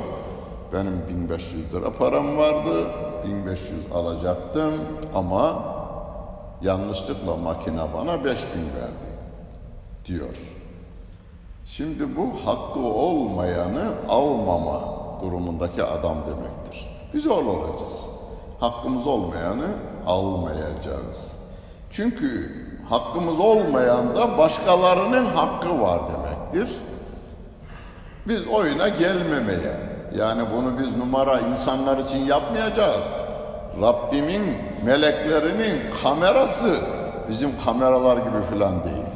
[0.74, 2.88] Benim 1500 lira param vardı,
[3.28, 4.74] 1500 alacaktım
[5.16, 5.64] ama
[6.62, 9.12] yanlışlıkla makine bana 5000 verdi
[10.06, 10.38] diyor.
[11.66, 14.82] Şimdi bu hakkı olmayanı almama
[15.22, 16.88] durumundaki adam demektir.
[17.14, 18.22] Biz öyle olacağız.
[18.60, 19.68] Hakkımız olmayanı
[20.08, 21.48] almayacağız.
[21.92, 22.52] Çünkü
[22.90, 26.82] hakkımız olmayan da başkalarının hakkı var demektir.
[28.28, 29.74] Biz oyuna gelmemeye,
[30.18, 33.06] yani bunu biz numara insanlar için yapmayacağız.
[33.82, 36.76] Rabbimin meleklerinin kamerası
[37.30, 39.12] bizim kameralar gibi filan değil.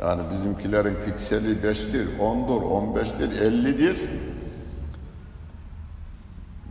[0.00, 4.00] Yani bizimkilerin pikseli 5'tir, 10'dur, 15'tir, 50'dir.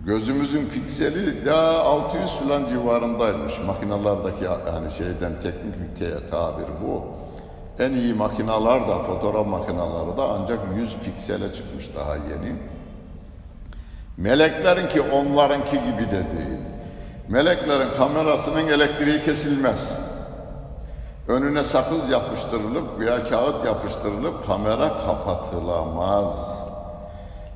[0.05, 3.53] Gözümüzün pikseli daha 600 falan civarındaymış.
[3.67, 7.22] Makinalardaki yani şeyden teknik bir tabir bu.
[7.79, 12.55] En iyi makinalar da fotoğraf makinaları da ancak 100 piksele çıkmış daha yeni.
[14.17, 16.59] Meleklerin ki onlarınki gibi de değil.
[17.29, 19.99] Meleklerin kamerasının elektriği kesilmez.
[21.27, 26.63] Önüne sakız yapıştırılıp veya kağıt yapıştırılıp kamera kapatılamaz.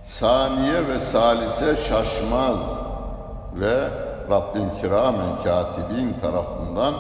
[0.04, 2.60] Saniye ve salise şaşmaz
[3.54, 3.90] ve
[4.30, 6.94] Rabbim kiramen katibin tarafından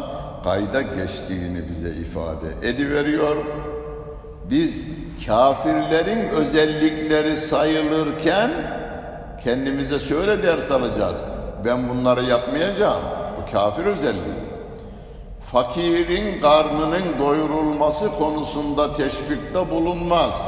[0.47, 3.35] kayda geçtiğini bize ifade ediveriyor.
[4.49, 4.87] Biz
[5.25, 8.51] kafirlerin özellikleri sayılırken
[9.43, 11.25] kendimize şöyle ders alacağız.
[11.65, 13.01] Ben bunları yapmayacağım.
[13.37, 14.47] Bu kafir özelliği.
[15.51, 20.47] Fakirin karnının doyurulması konusunda teşvikte bulunmaz.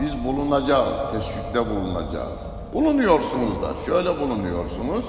[0.00, 2.46] Biz bulunacağız, teşvikte bulunacağız.
[2.74, 5.04] Bulunuyorsunuz da, şöyle bulunuyorsunuz.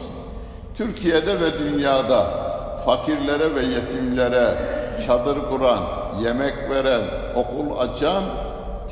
[0.76, 2.52] Türkiye'de ve dünyada
[2.86, 4.58] fakirlere ve yetimlere
[5.06, 5.84] çadır kuran,
[6.24, 7.02] yemek veren,
[7.36, 8.24] okul açan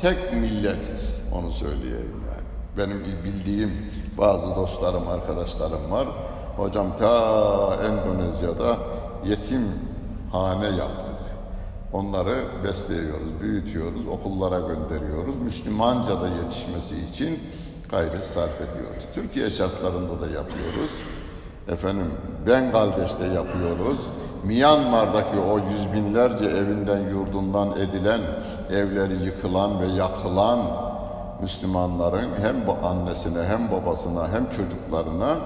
[0.00, 1.22] tek milletiz.
[1.34, 2.46] Onu söyleyeyim yani.
[2.76, 3.72] Benim bildiğim
[4.18, 6.06] bazı dostlarım, arkadaşlarım var.
[6.56, 8.76] Hocam ta Endonezya'da
[9.24, 9.68] yetim
[10.32, 11.14] hane yaptık.
[11.92, 15.36] Onları besliyoruz, büyütüyoruz, okullara gönderiyoruz.
[15.36, 17.40] Müslümanca da yetişmesi için
[17.90, 19.04] gayret sarf ediyoruz.
[19.14, 20.90] Türkiye şartlarında da yapıyoruz.
[21.70, 22.12] Efendim
[22.46, 23.98] Bengaldeş'te yapıyoruz.
[24.44, 28.20] Myanmar'daki o yüz binlerce evinden yurdundan edilen,
[28.70, 30.58] evleri yıkılan ve yakılan
[31.42, 35.36] Müslümanların hem annesine hem babasına hem çocuklarına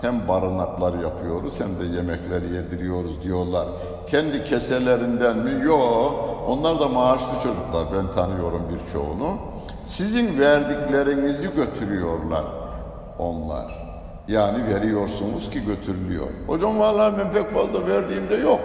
[0.00, 3.68] hem barınaklar yapıyoruz hem de yemekleri yediriyoruz diyorlar.
[4.06, 5.64] Kendi keselerinden mi?
[5.64, 6.14] Yok.
[6.48, 7.86] Onlar da maaşlı çocuklar.
[7.96, 9.36] Ben tanıyorum birçoğunu.
[9.84, 12.44] Sizin verdiklerinizi götürüyorlar
[13.18, 13.79] onlar.
[14.30, 16.26] Yani veriyorsunuz ki götürülüyor.
[16.46, 18.60] Hocam vallahi ben pek fazla verdiğimde yok.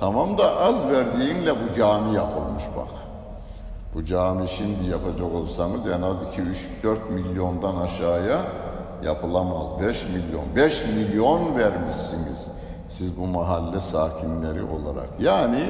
[0.00, 2.88] Tamam da az verdiğinle bu cami yapılmış bak.
[3.94, 8.42] Bu cami şimdi yapacak olsanız en az 2, 3, 4 milyondan aşağıya
[9.02, 9.66] yapılamaz.
[9.80, 10.56] 5 milyon.
[10.56, 12.48] 5 milyon vermişsiniz
[12.88, 15.08] siz bu mahalle sakinleri olarak.
[15.20, 15.62] Yani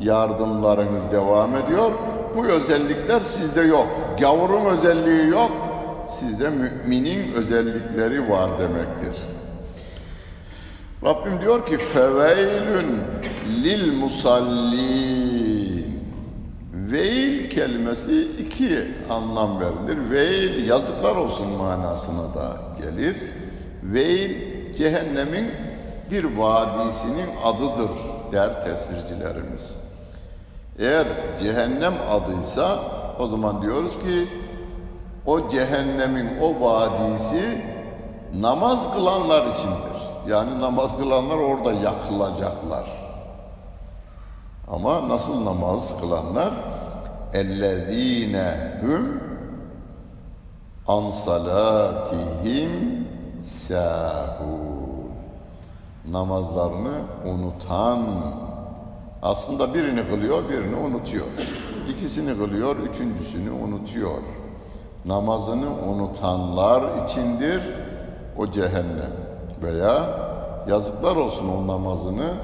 [0.00, 1.90] yardımlarınız devam ediyor.
[2.36, 3.86] Bu özellikler sizde yok.
[4.20, 5.69] Gavurun özelliği yok.
[6.10, 9.16] Sizde müminin özellikleri var demektir.
[11.04, 12.98] Rabbim diyor ki feveylün
[13.64, 15.50] lil musallin
[16.92, 20.10] Veil kelimesi iki anlam verilir.
[20.10, 23.16] Veil yazıklar olsun manasına da gelir.
[23.82, 24.34] Veil
[24.74, 25.50] cehennemin
[26.10, 27.90] bir vadisinin adıdır
[28.32, 29.76] der tefsircilerimiz.
[30.78, 31.06] Eğer
[31.38, 32.80] cehennem adıysa
[33.18, 34.28] o zaman diyoruz ki
[35.26, 37.64] o cehennemin o vadisi
[38.34, 40.00] namaz kılanlar içindir.
[40.28, 42.86] Yani namaz kılanlar orada yakılacaklar.
[44.68, 46.54] Ama nasıl namaz kılanlar?
[47.32, 49.20] Ellezine hum
[50.88, 52.70] an salatihim
[53.42, 54.70] sahun.
[56.08, 58.06] Namazlarını unutan
[59.22, 61.26] aslında birini kılıyor, birini unutuyor.
[61.88, 64.22] İkisini kılıyor, üçüncüsünü unutuyor.
[65.04, 67.62] Namazını unutanlar içindir
[68.38, 69.12] o cehennem
[69.62, 70.18] veya
[70.68, 72.34] yazıklar olsun o namazını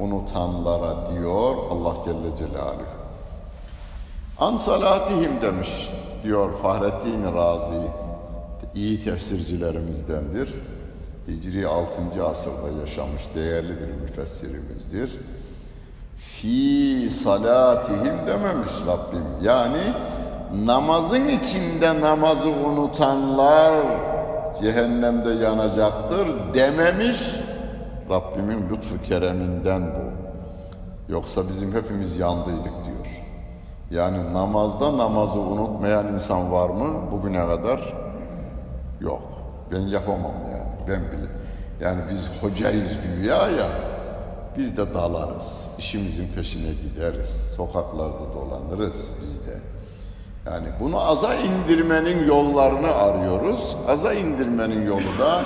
[0.00, 2.94] unutanlara diyor Allah Celle Celaluhu.
[4.38, 5.90] An salatihim demiş
[6.22, 7.82] diyor Fahrettin Razi
[8.74, 10.54] iyi tefsircilerimizdendir.
[11.28, 12.26] Hicri 6.
[12.26, 15.10] asırda yaşamış değerli bir müfessirimizdir.
[16.16, 19.24] Fi salatihim dememiş Rabbim.
[19.42, 19.80] Yani
[20.52, 23.74] namazın içinde namazı unutanlar
[24.60, 27.36] cehennemde yanacaktır dememiş.
[28.10, 30.14] Rabbimin lütfu kereminden bu.
[31.12, 33.24] Yoksa bizim hepimiz yandıydık diyor.
[33.90, 37.94] Yani namazda namazı unutmayan insan var mı bugüne kadar?
[39.00, 39.22] Yok.
[39.72, 40.88] Ben yapamam yani.
[40.88, 41.28] Ben bile.
[41.80, 43.68] Yani biz hocayız güya ya.
[44.58, 45.68] Biz de dalarız.
[45.78, 47.54] İşimizin peşine gideriz.
[47.56, 49.53] Sokaklarda dolanırız biz de.
[50.46, 53.76] Yani bunu aza indirmenin yollarını arıyoruz.
[53.88, 55.44] Aza indirmenin yolu da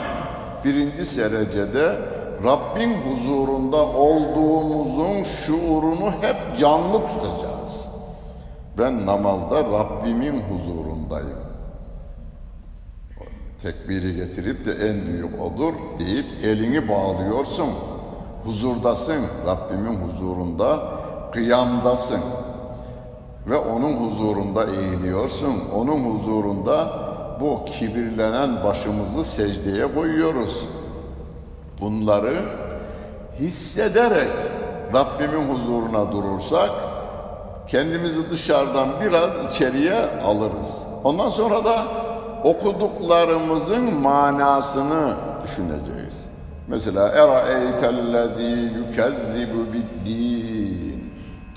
[0.65, 1.99] birinci derecede
[2.45, 7.89] Rabbin huzurunda olduğumuzun şuurunu hep canlı tutacağız.
[8.79, 11.39] Ben namazda Rabbimin huzurundayım.
[13.63, 17.69] Tekbiri getirip de en büyük odur deyip elini bağlıyorsun.
[18.45, 20.81] Huzurdasın, Rabbimin huzurunda
[21.33, 22.21] kıyamdasın.
[23.49, 25.55] Ve onun huzurunda eğiliyorsun.
[25.75, 26.91] Onun huzurunda
[27.41, 30.69] bu kibirlenen başımızı secdeye koyuyoruz.
[31.81, 32.43] Bunları
[33.39, 34.31] hissederek
[34.95, 36.71] Rabbimin huzuruna durursak
[37.69, 40.87] kendimizi dışarıdan biraz içeriye alırız.
[41.05, 41.85] Ondan sonra da
[42.45, 46.29] okuduklarımızın manasını düşüneceğiz.
[46.69, 50.38] Mesela eraeytellezî yukezzibu bid-din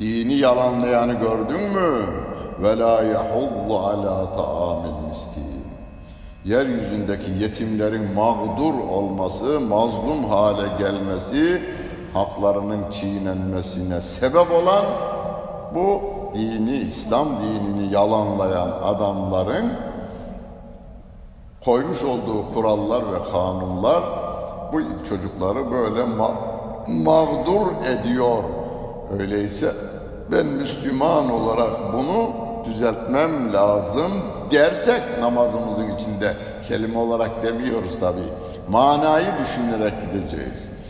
[0.02, 1.98] Dini yalanlayanı gördün mü?
[2.62, 5.64] Ve la yahullu ala ta'amil miskin
[6.46, 11.62] yeryüzündeki yetimlerin mağdur olması, mazlum hale gelmesi,
[12.14, 14.86] haklarının çiğnenmesine sebep olan
[15.76, 16.02] bu
[16.34, 19.74] dini, İslam dinini yalanlayan adamların
[21.66, 24.04] koymuş olduğu kurallar ve kanunlar
[24.74, 26.04] bu çocukları böyle
[26.88, 28.44] mağdur ediyor.
[29.20, 29.91] Öyleyse
[30.32, 32.30] ben Müslüman olarak bunu
[32.66, 34.12] düzeltmem lazım
[34.52, 36.34] dersek namazımızın içinde
[36.68, 38.22] kelime olarak demiyoruz tabi.
[38.70, 40.82] Manayı düşünerek gideceğiz.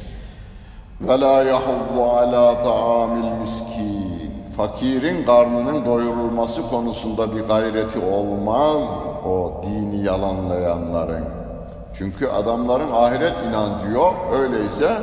[1.01, 4.31] Ve la yahullu ala ta'amil miskin.
[4.57, 8.83] Fakirin karnının doyurulması konusunda bir gayreti olmaz
[9.25, 11.27] o dini yalanlayanların.
[11.93, 14.15] Çünkü adamların ahiret inancı yok.
[14.33, 14.97] Öyleyse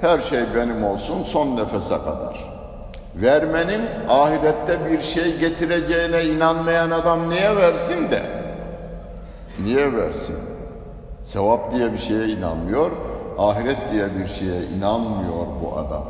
[0.00, 2.51] her şey benim olsun son nefese kadar.
[3.14, 8.22] Vermenin ahirette bir şey getireceğine inanmayan adam niye versin de?
[9.58, 10.36] Niye versin?
[11.22, 12.90] Sevap diye bir şeye inanmıyor,
[13.38, 16.04] ahiret diye bir şeye inanmıyor bu adam.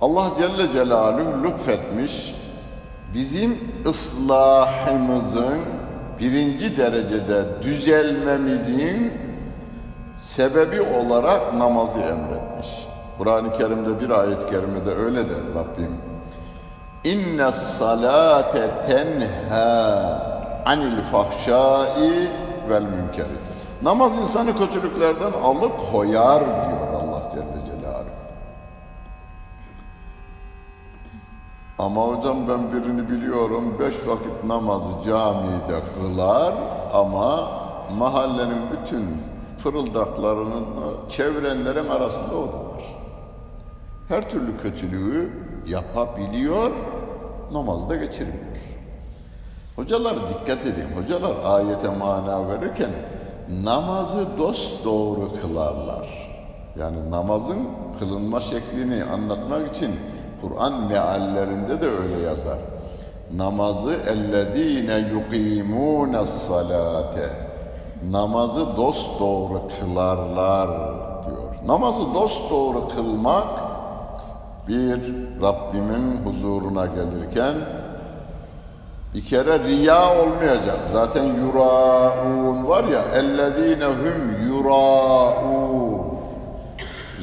[0.00, 2.34] Allah Celle Celaluhu lütfetmiş,
[3.14, 5.58] bizim ıslahımızın
[6.20, 9.12] birinci derecede düzelmemizin
[10.16, 12.68] sebebi olarak namazı emretmiş.
[13.18, 15.96] Kur'an-ı Kerim'de bir ayet-i kerimede öyle der Rabbim.
[17.04, 20.28] İnne salate tenha
[20.66, 22.30] anil fahşai
[22.70, 23.38] vel münkeri.
[23.82, 28.18] Namaz insanı kötülüklerden alıp koyar diyor Allah Celle Celaluhu.
[31.78, 36.54] Ama hocam ben birini biliyorum beş vakit namazı camide kılar
[36.94, 37.48] ama
[37.98, 39.16] mahallenin bütün
[39.58, 40.64] fırıldaklarının
[41.08, 42.67] çevrenlerin arasında o da.
[44.08, 45.30] Her türlü kötülüğü
[45.66, 46.70] yapabiliyor,
[47.52, 48.56] namazda geçirmiyor.
[49.76, 52.90] Hocalar dikkat edin, hocalar ayete mana verirken
[53.48, 56.30] namazı dost doğru kılarlar.
[56.78, 57.58] Yani namazın
[57.98, 59.96] kılınma şeklini anlatmak için
[60.42, 62.58] Kur'an meallerinde de öyle yazar.
[63.32, 67.30] Namazı ellezine yuqimune salate.
[68.10, 70.68] Namazı dost doğru kılarlar
[71.26, 71.66] diyor.
[71.66, 73.67] Namazı dost doğru kılmak
[74.68, 77.54] bir Rabbimin huzuruna gelirken
[79.14, 80.78] bir kere riya olmayacak.
[80.92, 86.18] Zaten yuraun var ya ellezine hum yuraun.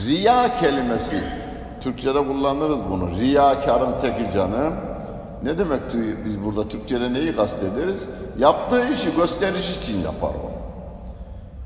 [0.07, 1.23] Riya kelimesi
[1.81, 3.09] Türkçede kullanırız bunu.
[3.09, 4.73] Riyakarın teki canım.
[5.43, 5.81] Ne demek
[6.25, 8.09] biz burada Türkçede neyi kastederiz?
[8.39, 10.51] Yaptığı işi gösteriş için yapar o.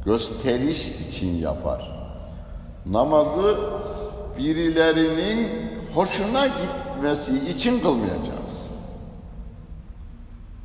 [0.06, 1.92] Gösteriş için yapar.
[2.86, 3.56] Namazı
[4.40, 5.50] birilerinin
[5.96, 8.72] hoşuna gitmesi için kılmayacağız.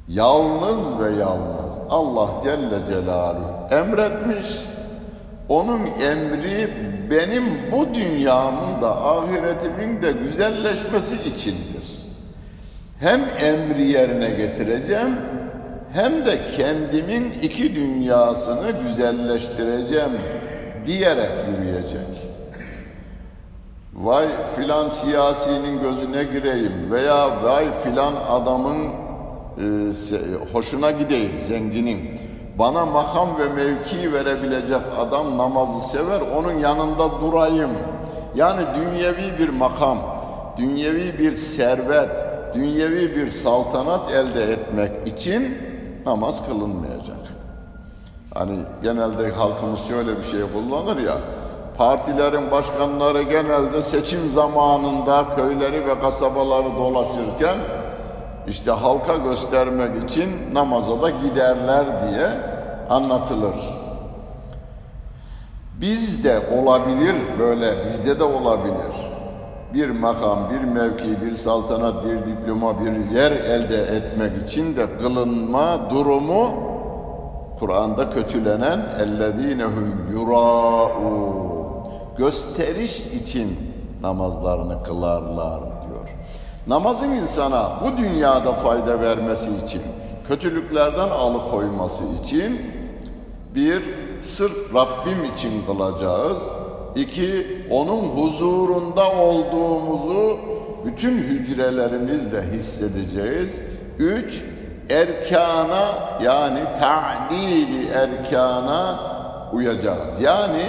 [0.08, 4.46] Yalnız ve yalnız Allah Celle Celaluhu emretmiş.
[5.48, 6.70] Onun emri
[7.10, 12.04] benim bu dünyamın da ahiretimin de güzelleşmesi içindir.
[13.00, 15.16] Hem emri yerine getireceğim
[15.92, 20.12] hem de kendimin iki dünyasını güzelleştireceğim
[20.86, 22.23] diyerek yürüyecek.
[23.94, 28.84] Vay filan siyasinin gözüne gireyim veya vay filan adamın
[29.58, 29.64] e,
[30.52, 32.20] hoşuna gideyim zenginin.
[32.58, 37.70] Bana makam ve mevki verebilecek adam namazı sever, onun yanında durayım.
[38.34, 39.98] Yani dünyevi bir makam,
[40.58, 42.10] dünyevi bir servet,
[42.54, 45.58] dünyevi bir saltanat elde etmek için
[46.06, 47.16] namaz kılınmayacak.
[48.34, 51.18] Hani genelde halkımız şöyle bir şey kullanır ya,
[51.77, 57.57] partilerin başkanları genelde seçim zamanında köyleri ve kasabaları dolaşırken
[58.47, 62.29] işte halka göstermek için namaza da giderler diye
[62.89, 63.55] anlatılır.
[65.81, 68.95] Bizde olabilir böyle, bizde de olabilir.
[69.73, 75.89] Bir makam, bir mevki, bir saltanat, bir diploma, bir yer elde etmek için de kılınma
[75.89, 76.49] durumu
[77.59, 81.42] Kur'an'da kötülenen اَلَّذ۪ينَهُمْ يُرَاءُونَ
[82.18, 83.58] Gösteriş için
[84.02, 86.08] namazlarını kılarlar diyor.
[86.66, 89.82] Namazın insana bu dünyada fayda vermesi için,
[90.28, 92.60] kötülüklerden alıkoyması için
[93.54, 93.82] bir,
[94.20, 96.48] sırf Rabbim için kılacağız.
[96.96, 100.38] İki, onun huzurunda olduğumuzu
[100.84, 103.62] bütün hücrelerimizle hissedeceğiz.
[103.98, 104.44] Üç,
[104.90, 109.00] erkana yani ta'dili erkana
[109.52, 110.20] uyacağız.
[110.20, 110.64] Yani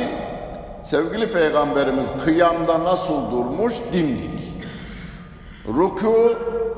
[0.85, 4.53] sevgili peygamberimiz kıyamda nasıl durmuş dimdik.
[5.67, 6.33] Ruku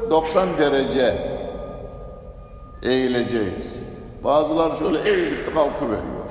[0.10, 1.38] 90 derece
[2.84, 3.88] eğileceğiz.
[4.24, 6.28] Bazılar şöyle eğilip kalkıveriyor.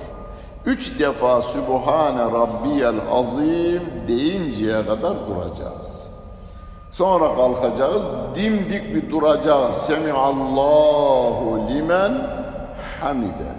[0.67, 6.11] Üç defa Sübhane Rabbiyel Azim deyinceye kadar duracağız.
[6.91, 8.05] Sonra kalkacağız,
[8.35, 9.77] dimdik bir duracağız.
[9.77, 12.13] Semiallahu limen
[13.01, 13.56] hamide.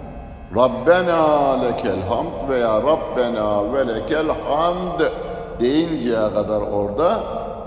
[0.56, 5.00] Rabbena lekel hamd veya Rabbena ve lekel hamd
[5.60, 7.20] deyinceye kadar orada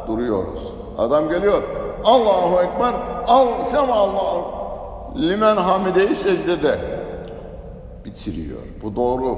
[0.07, 0.73] duruyoruz.
[0.97, 1.63] Adam geliyor.
[2.05, 2.93] Allahu Ekber.
[3.27, 4.41] Al sen Allah.
[5.15, 6.79] Limen hamideyi secdede
[8.05, 8.61] bitiriyor.
[8.83, 9.37] Bu doğru.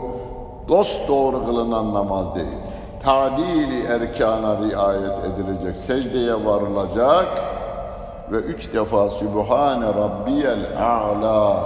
[0.68, 2.58] Dost doğru kılınan namaz değil.
[3.04, 5.78] Tadili erkana riayet edilecek.
[5.78, 7.28] Secdeye varılacak
[8.32, 11.66] ve üç defa Sübhane Rabbiyel A'la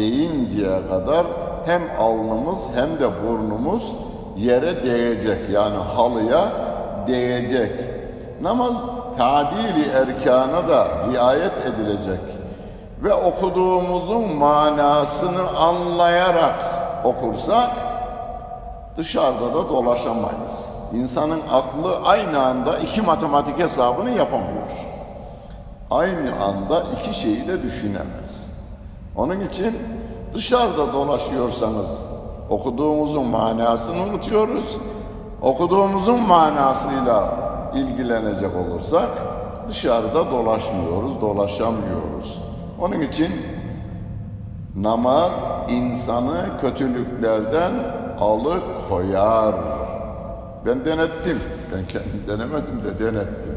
[0.00, 1.26] deyinceye kadar
[1.66, 3.92] hem alnımız hem de burnumuz
[4.36, 5.50] yere değecek.
[5.50, 6.48] Yani halıya
[7.06, 7.72] değecek.
[8.42, 8.76] Namaz
[9.18, 12.20] tadili erkana da riayet edilecek.
[13.04, 16.54] Ve okuduğumuzun manasını anlayarak
[17.04, 17.70] okursak
[18.96, 20.68] dışarıda da dolaşamayız.
[20.94, 24.70] İnsanın aklı aynı anda iki matematik hesabını yapamıyor.
[25.90, 28.49] Aynı anda iki şeyi de düşünemez.
[29.16, 29.76] Onun için
[30.34, 32.06] dışarıda dolaşıyorsanız
[32.50, 34.78] okuduğumuzun manasını unutuyoruz.
[35.42, 37.34] Okuduğumuzun manasıyla
[37.74, 39.08] ilgilenecek olursak
[39.68, 42.42] dışarıda dolaşmıyoruz, dolaşamıyoruz.
[42.80, 43.28] Onun için
[44.76, 45.32] namaz
[45.68, 47.72] insanı kötülüklerden
[48.20, 49.54] alıkoyar.
[50.66, 51.40] Ben denettim.
[51.72, 53.49] Ben kendim denemedim de denettim.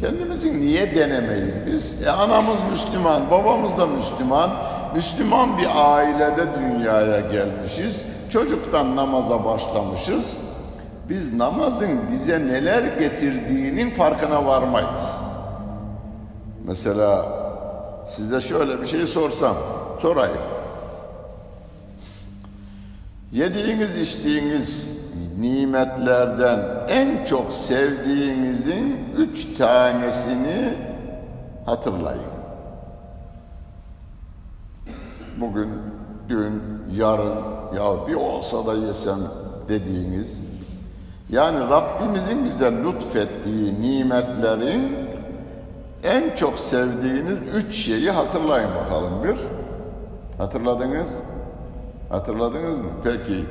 [0.00, 2.02] Kendimizi niye denemeyiz biz?
[2.02, 4.50] E anamız Müslüman, babamız da Müslüman.
[4.94, 8.04] Müslüman bir ailede dünyaya gelmişiz.
[8.30, 10.46] Çocuktan namaza başlamışız.
[11.08, 15.16] Biz namazın bize neler getirdiğinin farkına varmayız.
[16.64, 17.26] Mesela
[18.06, 19.56] size şöyle bir şey sorsam,
[20.02, 20.42] sorayım.
[23.32, 24.95] Yediğiniz, içtiğiniz
[25.38, 30.74] nimetlerden en çok sevdiğinizin üç tanesini
[31.66, 32.36] hatırlayın.
[35.40, 35.68] Bugün,
[36.28, 36.62] dün,
[36.94, 37.36] yarın
[37.76, 39.18] ya bir olsa da yesem
[39.68, 40.56] dediğiniz
[41.30, 44.96] yani Rabbimizin bize lütfettiği nimetlerin
[46.04, 49.36] en çok sevdiğiniz üç şeyi hatırlayın bakalım bir.
[50.38, 51.24] Hatırladınız?
[52.10, 52.90] Hatırladınız mı?
[53.04, 53.44] Peki.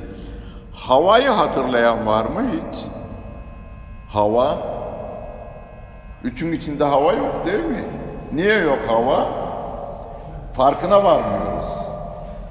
[0.76, 2.86] Havayı hatırlayan var mı hiç?
[4.10, 4.58] Hava.
[6.24, 7.84] Üçün içinde hava yok değil mi?
[8.34, 9.28] Niye yok hava?
[10.54, 11.66] Farkına varmıyoruz.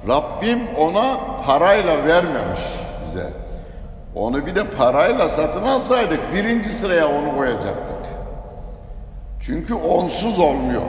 [0.07, 2.59] Rabbim ona parayla vermemiş
[3.03, 3.33] bize.
[4.15, 8.05] Onu bir de parayla satın alsaydık birinci sıraya onu koyacaktık.
[9.41, 10.81] Çünkü onsuz olmuyor.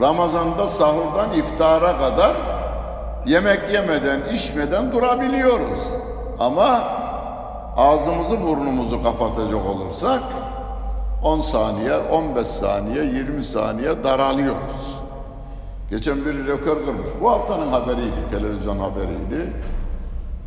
[0.00, 2.36] Ramazanda sahurdan iftara kadar
[3.26, 5.88] yemek yemeden, içmeden durabiliyoruz.
[6.42, 6.84] Ama
[7.76, 10.22] ağzımızı burnumuzu kapatacak olursak
[11.22, 15.00] 10 saniye, 15 saniye, 20 saniye daralıyoruz.
[15.90, 17.10] Geçen bir rekor kırmış.
[17.20, 19.52] Bu haftanın haberiydi, televizyon haberiydi.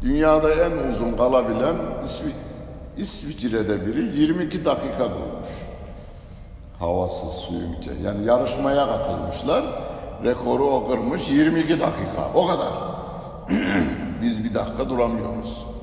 [0.02, 2.32] Dünyada en uzun kalabilen İsvi
[2.98, 5.50] İsviçre'de biri 22 dakika durmuş.
[6.80, 7.92] Havasız suyun içi.
[8.04, 9.64] Yani yarışmaya katılmışlar.
[10.24, 12.32] Rekoru o kırmış 22 dakika.
[12.36, 12.74] O kadar.
[14.22, 15.75] Biz bir dakika duramıyoruz.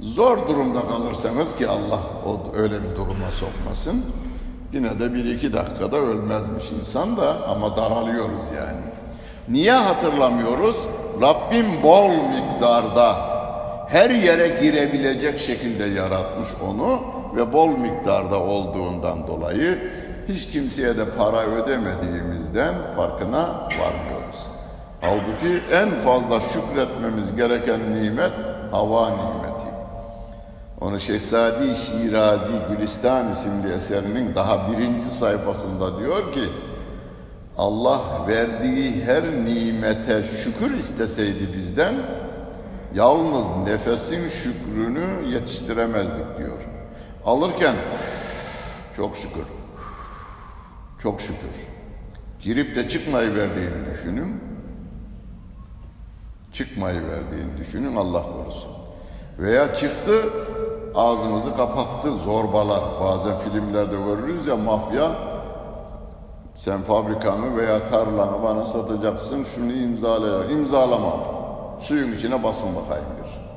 [0.00, 4.04] Zor durumda kalırsanız ki Allah o öyle bir duruma sokmasın.
[4.72, 8.82] Yine de bir iki dakikada ölmezmiş insan da ama daralıyoruz yani.
[9.48, 10.76] Niye hatırlamıyoruz?
[11.20, 13.16] Rabbim bol miktarda
[13.88, 17.00] her yere girebilecek şekilde yaratmış onu
[17.36, 19.92] ve bol miktarda olduğundan dolayı
[20.28, 24.46] hiç kimseye de para ödemediğimizden farkına varmıyoruz.
[25.00, 28.32] Halbuki en fazla şükretmemiz gereken nimet
[28.70, 29.77] hava nimeti.
[30.80, 36.44] Onu Şehzadi Şirazi Gülistan isimli eserinin daha birinci sayfasında diyor ki
[37.58, 41.94] Allah verdiği her nimete şükür isteseydi bizden
[42.94, 46.58] yalnız nefesin şükrünü yetiştiremezdik diyor.
[47.24, 47.74] Alırken
[48.96, 49.44] çok şükür,
[50.98, 51.66] çok şükür.
[52.42, 54.40] Girip de çıkmayı verdiğini düşünün.
[56.52, 58.70] Çıkmayı verdiğini düşünün Allah korusun.
[59.38, 60.22] Veya çıktı
[60.94, 62.82] ağzımızı kapattı zorbalar.
[63.00, 65.10] Bazen filmlerde görürüz ya mafya
[66.56, 70.44] sen fabrikanı veya tarlanı bana satacaksın şunu imzala.
[70.44, 71.16] İmzalama.
[71.80, 73.48] Suyun içine basın bakayım bir.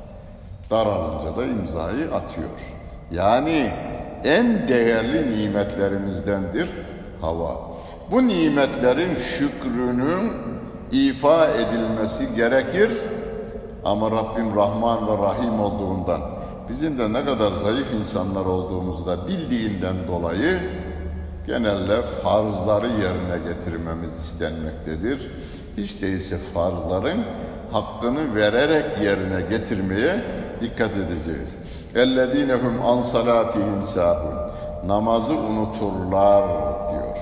[0.70, 2.48] Daralınca da imzayı atıyor.
[3.10, 3.72] Yani
[4.24, 6.70] en değerli nimetlerimizdendir
[7.20, 7.60] hava.
[8.10, 10.32] Bu nimetlerin şükrünün
[10.92, 12.90] ifa edilmesi gerekir.
[13.84, 16.20] Ama Rabbim Rahman ve Rahim olduğundan,
[16.72, 20.60] bizim de ne kadar zayıf insanlar olduğumuzu da bildiğinden dolayı
[21.46, 25.30] genelde farzları yerine getirmemiz istenmektedir.
[25.76, 27.24] Hiç değilse farzların
[27.72, 30.24] hakkını vererek yerine getirmeye
[30.60, 31.58] dikkat edeceğiz.
[31.94, 34.34] Ellezinehum an salatihim sahun.
[34.86, 36.44] Namazı unuturlar
[36.92, 37.16] diyor.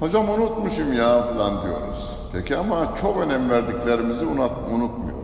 [0.00, 2.18] Hocam unutmuşum ya falan diyoruz.
[2.32, 5.15] Peki ama çok önem verdiklerimizi unutmuyor.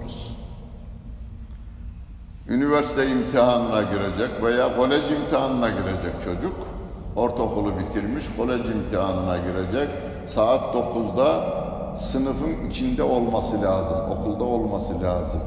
[2.49, 6.55] Üniversite imtihanına girecek veya kolej imtihanına girecek çocuk.
[7.16, 9.88] Ortaokulu bitirmiş, kolej imtihanına girecek.
[10.26, 11.45] Saat 9'da
[11.97, 15.40] sınıfın içinde olması lazım, okulda olması lazım.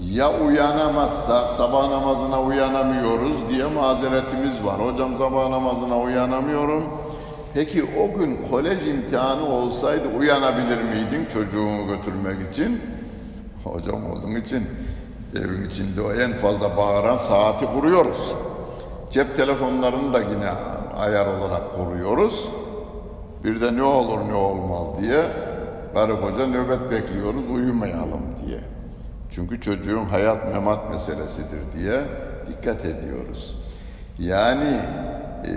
[0.00, 4.78] Ya uyanamazsa, sabah namazına uyanamıyoruz diye mazeretimiz var.
[4.78, 6.84] Hocam sabah namazına uyanamıyorum.
[7.54, 12.80] Peki o gün kolej imtihanı olsaydı uyanabilir miydin çocuğunu götürmek için?
[13.64, 14.66] Hocam onun için
[15.36, 18.34] evin içinde o en fazla bağıran saati kuruyoruz.
[19.10, 20.50] Cep telefonlarını da yine
[20.96, 22.48] ayar olarak kuruyoruz.
[23.44, 25.24] Bir de ne olur ne olmaz diye
[25.94, 28.60] karı koca nöbet bekliyoruz uyumayalım diye.
[29.30, 32.00] Çünkü çocuğun hayat memat meselesidir diye
[32.48, 33.56] dikkat ediyoruz.
[34.18, 34.80] Yani
[35.44, 35.52] e,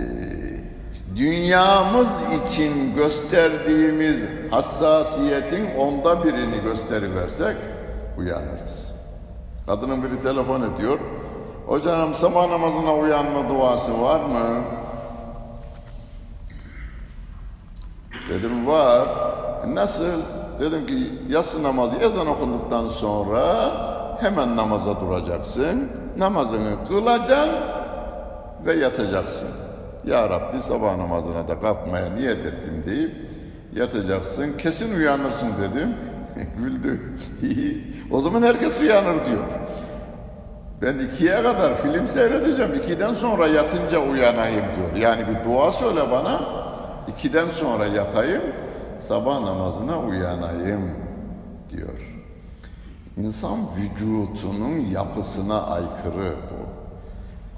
[1.16, 4.20] dünyamız için gösterdiğimiz
[4.50, 7.56] hassasiyetin onda birini gösteriversek
[8.18, 8.95] uyanırız.
[9.66, 10.98] Kadının biri telefon ediyor.
[11.66, 14.64] Hocam sabah namazına uyanma duası var mı?
[18.28, 19.08] Dedim var.
[19.66, 20.20] Nasıl?
[20.60, 23.72] Dedim ki yatsı namazı ezan okunduktan sonra
[24.20, 25.90] hemen namaza duracaksın.
[26.18, 27.50] Namazını kılacaksın
[28.66, 29.48] ve yatacaksın.
[30.04, 33.28] Ya Rabbi sabah namazına da kalkmaya niyet ettim deyip
[33.74, 34.56] yatacaksın.
[34.56, 35.94] Kesin uyanırsın dedim.
[36.58, 37.00] Güldü.
[38.10, 39.44] o zaman herkes uyanır diyor.
[40.82, 42.74] Ben ikiye kadar film seyredeceğim.
[42.74, 44.96] İkiden sonra yatınca uyanayım diyor.
[45.02, 46.40] Yani bir dua söyle bana.
[47.08, 48.42] İkiden sonra yatayım.
[49.00, 50.90] Sabah namazına uyanayım
[51.70, 52.00] diyor.
[53.16, 56.66] İnsan vücutunun yapısına aykırı bu.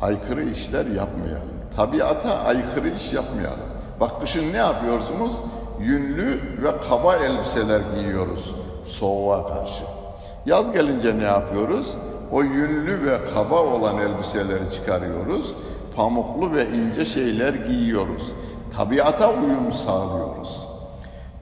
[0.04, 1.48] Aykırı işler yapmayalım.
[1.76, 3.58] Tabiata aykırı iş yapmayalım.
[4.00, 5.36] Bak kışın ne yapıyorsunuz?
[5.80, 8.54] Yünlü ve kaba elbiseler giyiyoruz
[8.88, 9.84] soğuğa karşı.
[10.46, 11.96] Yaz gelince ne yapıyoruz?
[12.32, 15.54] O yünlü ve kaba olan elbiseleri çıkarıyoruz.
[15.96, 18.32] Pamuklu ve ince şeyler giyiyoruz.
[18.76, 20.68] Tabiata uyum sağlıyoruz.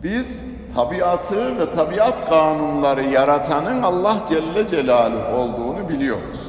[0.03, 0.41] Biz
[0.75, 6.41] tabiatı ve tabiat kanunları yaratanın Allah Celle Celaluhu olduğunu biliyoruz.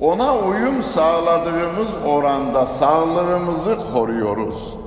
[0.00, 4.79] Ona uyum sağladığımız oranda sağlığımızı koruyoruz.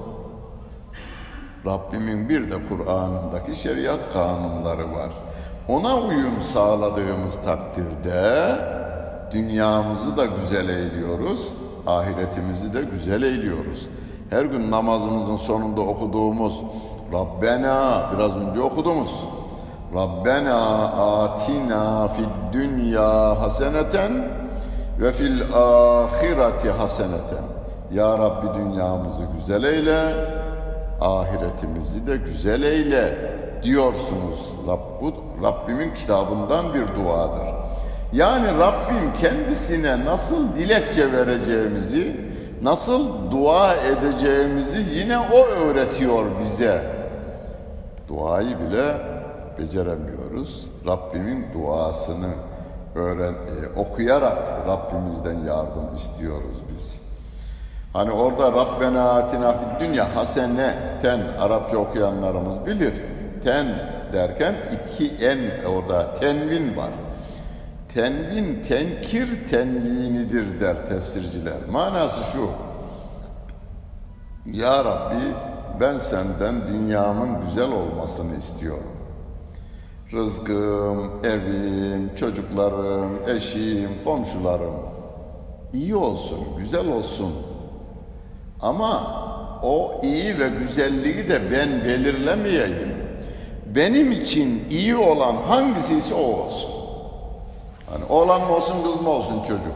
[1.65, 5.09] Rabbimin bir de Kur'an'ındaki şeriat kanunları var.
[5.67, 8.55] Ona uyum sağladığımız takdirde
[9.31, 11.53] dünyamızı da güzel eğliyoruz,
[11.87, 13.89] ahiretimizi de güzel eğliyoruz.
[14.29, 16.61] Her gün namazımızın sonunda okuduğumuz
[17.13, 19.25] Rabbena biraz önce okuduğumuz
[19.95, 24.27] Rabbena atina fid dünya haseneten
[24.99, 27.43] ve fil ahireti haseneten.
[27.93, 30.15] Ya Rabbi dünyamızı güzel eyle,
[31.03, 33.33] ahiretimizi de güzel eyle
[33.63, 34.49] diyorsunuz.
[34.67, 35.03] Rabb,
[35.43, 37.47] Rabbimin kitabından bir duadır.
[38.13, 42.21] Yani Rabbim kendisine nasıl dilekçe vereceğimizi,
[42.61, 46.83] nasıl dua edeceğimizi yine o öğretiyor bize.
[48.07, 48.97] Duayı bile
[49.59, 50.67] beceremiyoruz.
[50.87, 52.33] Rabbimin duasını
[52.95, 54.37] öğren, e, okuyarak
[54.67, 57.02] Rabbimizden yardım istiyoruz biz.
[57.93, 62.93] Hani orada Rabbena atina fid dünya hasene ten Arapça okuyanlarımız bilir.
[63.43, 63.67] Ten
[64.13, 66.89] derken iki en orada tenvin var.
[67.93, 71.57] Tenvin tenkir tenvinidir der tefsirciler.
[71.71, 72.49] Manası şu.
[74.45, 75.23] Ya Rabbi
[75.79, 78.91] ben senden dünyamın güzel olmasını istiyorum.
[80.13, 84.75] Rızkım, evim, çocuklarım, eşim, komşularım
[85.73, 87.33] iyi olsun, güzel olsun.
[88.63, 89.03] Ama
[89.63, 92.93] o iyi ve güzelliği de ben belirlemeyeyim.
[93.75, 96.71] Benim için iyi olan hangisi ise o olsun.
[97.89, 99.73] Hani oğlan mı olsun kız mı olsun çocuk.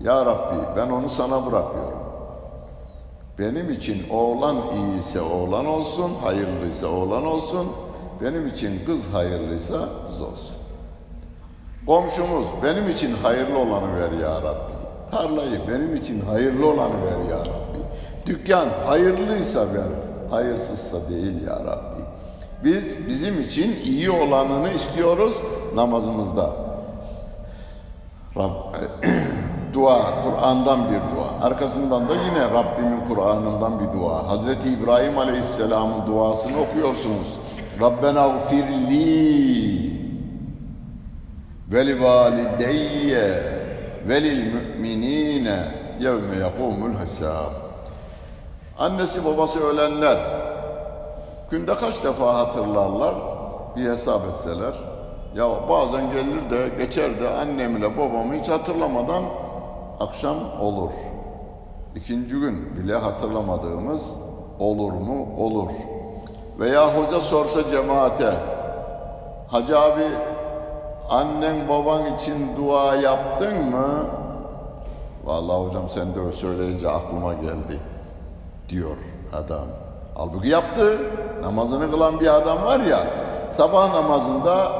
[0.00, 1.98] Ya Rabbi ben onu sana bırakıyorum.
[3.38, 7.68] Benim için oğlan iyiyse oğlan olsun, hayırlıysa oğlan olsun.
[8.22, 10.56] Benim için kız hayırlıysa kız olsun.
[11.86, 14.72] Komşumuz benim için hayırlı olanı ver ya Rabbi.
[15.10, 17.65] Tarlayı benim için hayırlı olanı ver ya Rabbi.
[18.26, 19.90] Dükkan hayırlıysa ver,
[20.30, 22.02] hayırsızsa değil ya Rabbi.
[22.64, 25.34] Biz bizim için iyi olanını istiyoruz
[25.74, 26.50] namazımızda.
[28.36, 28.50] Rab,
[29.74, 31.46] dua, Kur'an'dan bir dua.
[31.46, 34.28] Arkasından da yine Rabbimin Kur'an'ından bir dua.
[34.28, 37.34] Hazreti İbrahim Aleyhisselam'ın duasını okuyorsunuz.
[37.80, 39.96] Rabbena gfirli
[41.72, 43.42] ve li valideyye
[44.08, 45.64] velil müminine
[46.00, 47.65] yevme yakumul hesab.
[48.78, 50.18] Annesi babası ölenler
[51.50, 53.14] günde kaç defa hatırlarlar
[53.76, 54.74] bir hesap etseler.
[55.34, 59.24] Ya bazen gelir de geçer de annemle babamı hiç hatırlamadan
[60.00, 60.90] akşam olur.
[61.94, 64.16] İkinci gün bile hatırlamadığımız
[64.58, 65.26] olur mu?
[65.38, 65.70] Olur.
[66.58, 68.32] Veya hoca sorsa cemaate,
[69.50, 70.06] Hacı abi
[71.10, 74.06] annen baban için dua yaptın mı?
[75.24, 77.80] Vallahi hocam sen de söyleyince aklıma geldi
[78.68, 78.96] diyor
[79.32, 79.66] adam.
[80.14, 80.98] Halbuki yaptı.
[81.42, 83.06] Namazını kılan bir adam var ya
[83.50, 84.72] sabah namazında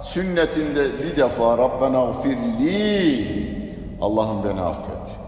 [0.00, 3.60] sünnetinde bir defa Rabbena gfirli
[4.02, 5.18] Allah'ım beni affet.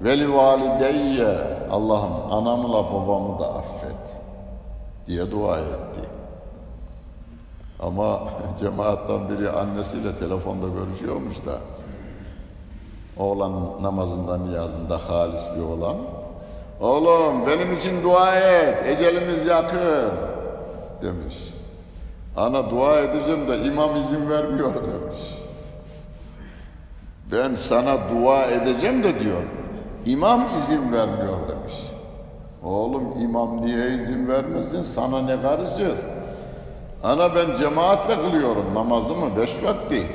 [0.00, 1.38] Veli valideyye
[1.70, 4.22] Allah'ım anamla babamı da affet
[5.06, 6.00] diye dua etti.
[7.80, 8.20] Ama
[8.58, 11.58] cemaattan biri annesiyle telefonda görüşüyormuş da
[13.18, 15.96] oğlan namazında niyazında halis bir olan
[16.80, 20.12] oğlum benim için dua et ecelimiz yakın
[21.02, 21.36] demiş.
[22.36, 25.38] Ana dua edeceğim de imam izin vermiyor demiş.
[27.32, 29.42] Ben sana dua edeceğim de diyor.
[30.06, 31.74] İmam izin vermiyor demiş.
[32.62, 34.82] Oğlum imam niye izin vermesin?
[34.82, 35.94] Sana ne karışır?
[37.02, 40.06] Ana ben cemaatle kılıyorum namazımı beş vakti.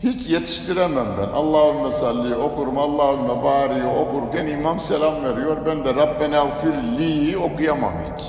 [0.00, 1.32] Hiç yetiştiremem ben.
[1.32, 5.56] Allahümme salli okurum, Allahümme bari okurken imam selam veriyor.
[5.66, 8.24] Ben de Rabbena gfirli okuyamam hiç.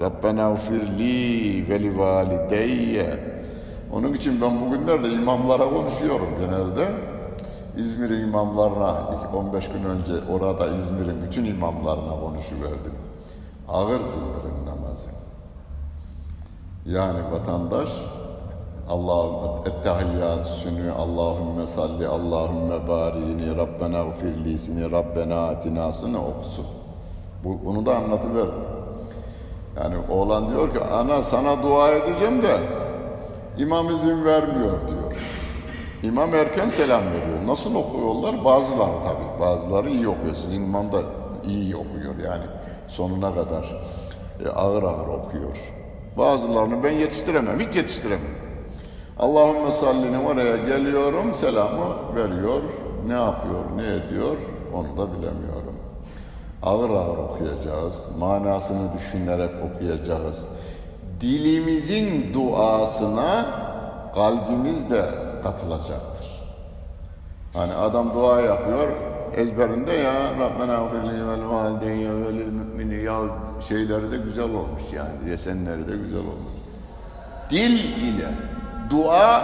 [0.00, 3.34] Rabbena gfirli ve li valideyye.
[3.92, 6.88] Onun için ben bugünlerde imamlara konuşuyorum genelde.
[7.76, 12.94] İzmir imamlarına 15 gün önce orada İzmir'in bütün imamlarına konuşuverdim.
[13.68, 15.08] Ağır kıldırın namazı.
[16.86, 17.90] Yani vatandaş
[18.88, 26.66] Allahümme ettehiyyatüsünü Allahümme salli Allahümme barini Rabbena gfirlisini Rabbena atinasını okusun.
[27.44, 28.64] Bu, bunu da anlatıverdim.
[29.76, 32.60] Yani oğlan diyor ki ana sana dua edeceğim de
[33.58, 35.16] imam izin vermiyor diyor.
[36.02, 37.46] İmam erken selam veriyor.
[37.46, 38.44] Nasıl okuyorlar?
[38.44, 39.40] Bazıları tabii.
[39.40, 40.34] Bazıları iyi okuyor.
[40.34, 41.02] Sizin imam da
[41.46, 42.44] iyi okuyor yani.
[42.88, 43.82] Sonuna kadar
[44.44, 45.72] e, ağır ağır okuyor.
[46.18, 47.60] Bazılarını ben yetiştiremem.
[47.60, 48.43] Hiç yetiştiremem.
[49.18, 51.34] Allahümme sallinin oraya geliyorum.
[51.34, 52.62] Selamı veriyor.
[53.06, 54.36] Ne yapıyor, ne ediyor
[54.74, 55.76] onu da bilemiyorum.
[56.62, 58.16] Ağır ağır okuyacağız.
[58.18, 60.48] Manasını düşünerek okuyacağız.
[61.20, 63.46] Dilimizin duasına
[64.14, 65.04] kalbimiz de
[65.42, 66.44] katılacaktır.
[67.52, 68.88] Hani adam dua yapıyor,
[69.36, 73.20] ezberinde ya Rabbena gfirli vel valideyye velil mümini ya
[73.68, 76.54] şeyleri de güzel olmuş yani desenleri de güzel olmuş.
[77.50, 78.28] Dil ile
[78.90, 79.42] dua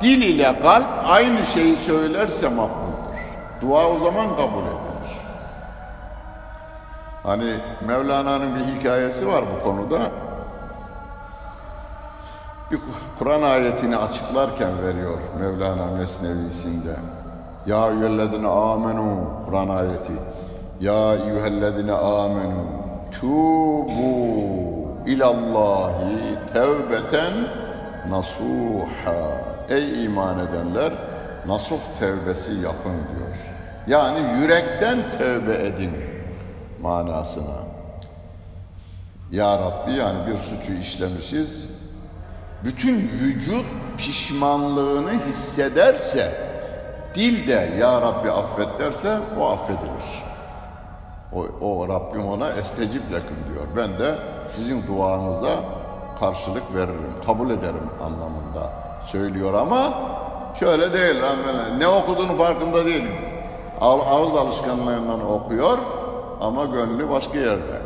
[0.00, 3.20] dil ile kalp aynı şeyi söylerse makbuldür.
[3.62, 4.90] Dua o zaman kabul edilir.
[7.22, 7.54] Hani
[7.86, 9.98] Mevlana'nın bir hikayesi var bu konuda
[12.70, 12.78] bir
[13.18, 16.96] Kur'an ayetini açıklarken veriyor Mevlana Mesnevisinde.
[17.66, 20.12] Ya eyyühellezine amenu Kur'an ayeti.
[20.80, 22.64] Ya eyyühellezine amenu
[23.20, 24.50] tubu
[25.06, 27.32] ilallahi tevbeten
[28.08, 29.40] nasuha.
[29.68, 30.92] Ey iman edenler
[31.46, 33.36] nasuh tevbesi yapın diyor.
[33.86, 35.96] Yani yürekten tevbe edin
[36.82, 37.60] manasına.
[39.30, 41.70] Ya Rabbi yani bir suçu işlemişiz,
[42.64, 43.66] bütün vücut
[43.98, 46.32] pişmanlığını hissederse,
[47.14, 50.30] dil de Ya Rabbi affet derse o affedilir.
[51.32, 53.66] O, o Rabbim ona estecip leküm diyor.
[53.76, 55.79] Ben de sizin duanıza
[56.20, 59.92] karşılık veririm, kabul ederim anlamında söylüyor ama
[60.60, 61.16] şöyle değil.
[61.78, 63.12] Ne okuduğunu farkında değilim.
[63.80, 65.78] Ağız alışkanlığından okuyor
[66.40, 67.82] ama gönlü başka yerde.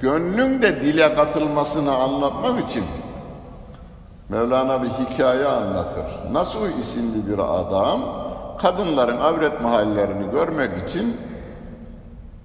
[0.00, 2.84] Gönlün de dile katılmasını anlatmak için
[4.28, 6.04] Mevlana bir hikaye anlatır.
[6.32, 8.00] Nasuh isimli bir adam
[8.58, 11.16] kadınların avret mahallerini görmek için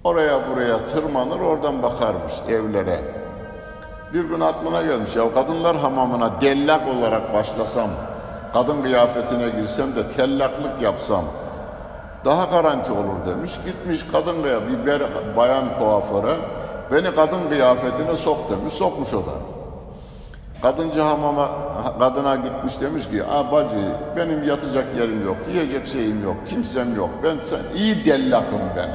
[0.03, 3.20] oraya buraya tırmanır oradan bakarmış evlere.
[4.13, 7.89] Bir gün aklına gelmiş ya kadınlar hamamına dellak olarak başlasam,
[8.53, 11.25] kadın kıyafetine girsem de tellaklık yapsam
[12.25, 13.51] daha garanti olur demiş.
[13.65, 15.01] Gitmiş kadın veya bir
[15.37, 16.37] bayan kuaföre
[16.91, 18.73] beni kadın kıyafetine sok demiş.
[18.73, 19.31] Sokmuş o da.
[20.61, 21.49] Kadıncı hamama
[21.99, 27.09] kadına gitmiş demiş ki "A bacı benim yatacak yerim yok, yiyecek şeyim yok, kimsem yok.
[27.23, 28.89] Ben sen iyi dellakım ben."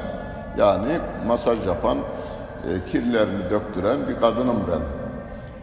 [0.59, 4.96] Yani masaj yapan, e, kirlerini döktüren bir kadınım ben.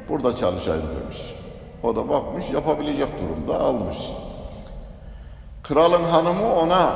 [0.09, 1.35] Burada çalışayım demiş.
[1.83, 3.97] O da bakmış yapabilecek durumda almış.
[5.63, 6.91] Kralın hanımı ona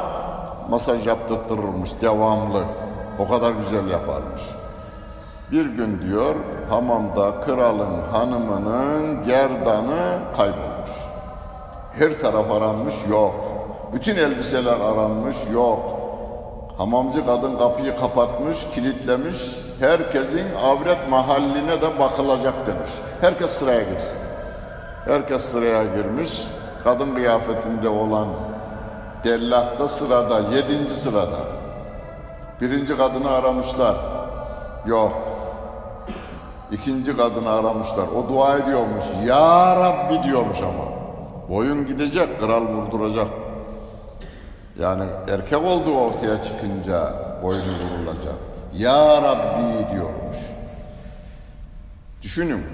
[0.69, 2.63] masaj yaptırtırırmış devamlı.
[3.19, 4.41] O kadar güzel yaparmış.
[5.51, 6.35] Bir gün diyor
[6.69, 10.91] hamamda kralın hanımının gerdanı kaybolmuş.
[11.93, 13.35] Her taraf aranmış yok.
[13.93, 15.79] Bütün elbiseler aranmış yok.
[16.77, 19.66] Hamamcı kadın kapıyı kapatmış, kilitlemiş.
[19.79, 22.89] Herkesin avret mahalline de bakılacak demiş.
[23.21, 24.17] Herkes sıraya girsin.
[25.05, 26.43] Herkes sıraya girmiş.
[26.83, 28.27] Kadın kıyafetinde olan
[29.23, 31.39] dellak da sırada, yedinci sırada.
[32.61, 33.95] Birinci kadını aramışlar.
[34.85, 35.13] Yok.
[36.71, 38.07] İkinci kadını aramışlar.
[38.15, 39.05] O dua ediyormuş.
[39.25, 40.97] Ya Rabbi diyormuş ama.
[41.49, 43.27] Boyun gidecek, kral vurduracak.
[44.79, 47.13] Yani erkek olduğu ortaya çıkınca
[47.43, 48.46] boynu vurulacak.
[48.77, 50.37] Ya Rabbi diyormuş.
[52.21, 52.65] Düşünün.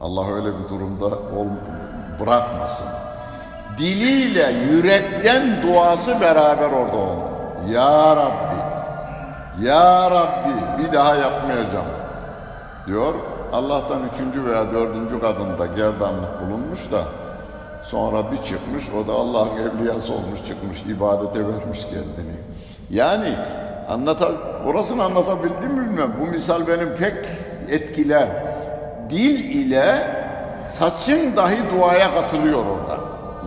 [0.00, 1.46] Allah öyle bir durumda ol,
[2.20, 2.88] bırakmasın.
[3.78, 7.18] Diliyle, yürekten duası beraber orada olun.
[7.68, 8.62] Ya Rabbi,
[9.66, 11.86] Ya Rabbi bir daha yapmayacağım
[12.86, 13.14] diyor.
[13.52, 17.02] Allah'tan üçüncü veya dördüncü kadında gerdanlık bulunmuş da
[17.82, 22.36] sonra bir çıkmış o da Allah'ın evliyası olmuş çıkmış ibadete vermiş kendini.
[22.90, 23.36] Yani
[23.88, 24.30] anlata,
[24.66, 26.12] orasını anlatabildim mi bilmem.
[26.20, 27.14] Bu misal benim pek
[27.68, 28.28] etkiler.
[29.10, 30.06] Dil ile
[30.66, 32.98] saçın dahi duaya katılıyor orada.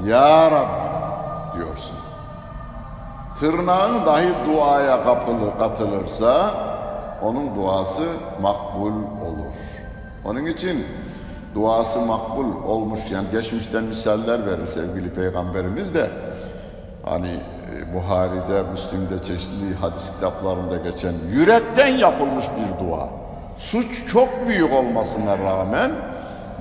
[0.09, 1.95] Ya Rabbi diyorsun.
[3.39, 6.51] Tırnağın dahi duaya kapılı katılırsa
[7.21, 8.03] onun duası
[8.41, 8.93] makbul
[9.25, 9.55] olur.
[10.25, 10.85] Onun için
[11.55, 16.09] duası makbul olmuş yani geçmişten misaller verir sevgili peygamberimiz de
[17.03, 17.39] hani
[17.93, 23.07] Buhari'de, Müslim'de çeşitli hadis kitaplarında geçen yürekten yapılmış bir dua.
[23.57, 25.91] Suç çok büyük olmasına rağmen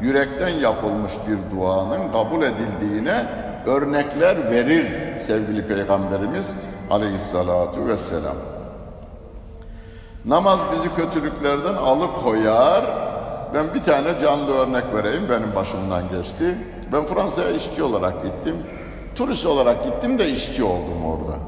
[0.02, 3.26] yürekten yapılmış bir duanın kabul edildiğine
[3.66, 4.86] örnekler verir
[5.20, 6.56] sevgili peygamberimiz
[6.90, 8.36] aleyhissalatu vesselam.
[10.24, 12.84] Namaz bizi kötülüklerden alıkoyar.
[13.54, 16.54] Ben bir tane canlı örnek vereyim benim başımdan geçti.
[16.92, 18.56] Ben Fransa'ya işçi olarak gittim.
[19.14, 21.38] Turist olarak gittim de işçi oldum orada.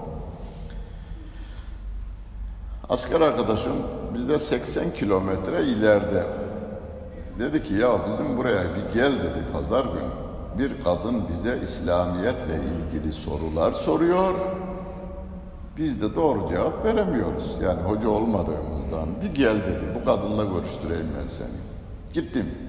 [2.89, 3.73] Asker arkadaşım
[4.15, 6.27] bizde 80 kilometre ileride.
[7.39, 10.11] Dedi ki ya bizim buraya bir gel dedi pazar günü.
[10.59, 14.35] Bir kadın bize İslamiyetle ilgili sorular soruyor.
[15.77, 17.59] Biz de doğru cevap veremiyoruz.
[17.63, 19.09] Yani hoca olmadığımızdan.
[19.23, 21.49] Bir gel dedi bu kadınla görüştüreyim ben seni.
[22.13, 22.66] Gittim.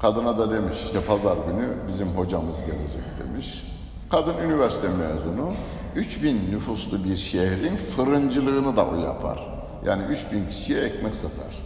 [0.00, 3.64] Kadına da demiş işte pazar günü bizim hocamız gelecek demiş.
[4.10, 5.52] Kadın üniversite mezunu.
[5.96, 9.46] 3000 nüfuslu bir şehrin fırıncılığını da o yapar.
[9.86, 11.62] Yani 3000 kişiye ekmek satar.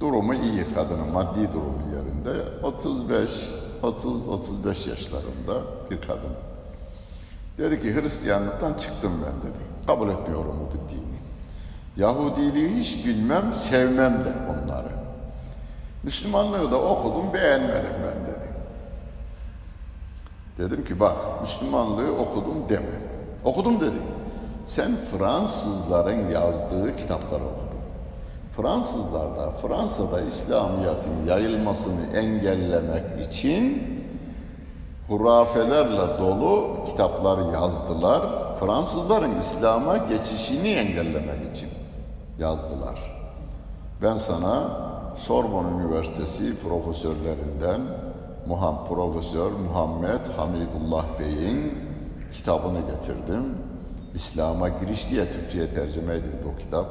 [0.00, 2.44] Durumu iyi kadının maddi durumu yerinde.
[2.62, 3.30] 35
[3.82, 6.32] 30-35 yaşlarında bir kadın.
[7.58, 9.86] Dedi ki Hristiyanlıktan çıktım ben dedi.
[9.86, 11.22] Kabul etmiyorum bu dini.
[11.96, 15.01] Yahudiliği hiç bilmem, sevmem de onları.
[16.02, 18.52] Müslümanlığı da okudum, beğenmedim ben dedi.
[20.58, 23.00] Dedim ki bak Müslümanlığı okudum deme.
[23.44, 23.96] Okudum dedi.
[24.66, 27.72] Sen Fransızların yazdığı kitapları okudun.
[28.56, 33.82] Fransızlar da Fransa'da İslamiyet'in yayılmasını engellemek için
[35.08, 38.22] hurafelerle dolu kitaplar yazdılar.
[38.60, 41.68] Fransızların İslam'a geçişini engellemek için
[42.38, 42.98] yazdılar.
[44.02, 44.70] Ben sana
[45.16, 47.80] Sorbonne Üniversitesi profesörlerinden
[48.46, 51.78] Muham, Profesör Muhammed Hamidullah Bey'in
[52.32, 53.56] kitabını getirdim.
[54.14, 56.86] İslam'a giriş diye Türkçe'ye tercüme edildi o kitap.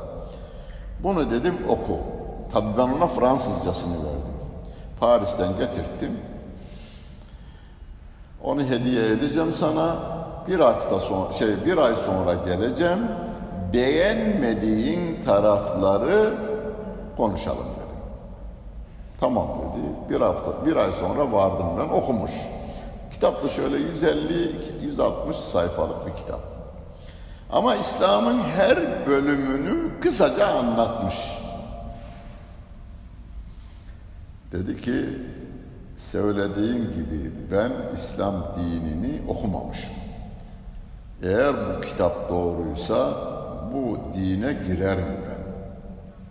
[1.03, 1.97] Bunu dedim oku.
[2.53, 4.33] Tabii ben ona Fransızcasını verdim.
[4.99, 6.17] Paris'ten getirttim.
[8.43, 9.95] Onu hediye edeceğim sana.
[10.47, 12.99] Bir hafta sonra şey bir ay sonra geleceğim.
[13.73, 16.33] Beğenmediğin tarafları
[17.17, 17.70] konuşalım.
[19.21, 20.09] Tamam dedi.
[20.09, 22.31] Bir hafta bir ay sonra vardım ben okumuş.
[23.11, 26.39] Kitap da şöyle 150 160 sayfalık bir kitap.
[27.51, 31.15] Ama İslam'ın her bölümünü kısaca anlatmış.
[34.51, 35.05] Dedi ki
[35.95, 39.93] söylediğin gibi ben İslam dinini okumamışım.
[41.23, 43.13] Eğer bu kitap doğruysa
[43.73, 45.41] bu dine girerim ben.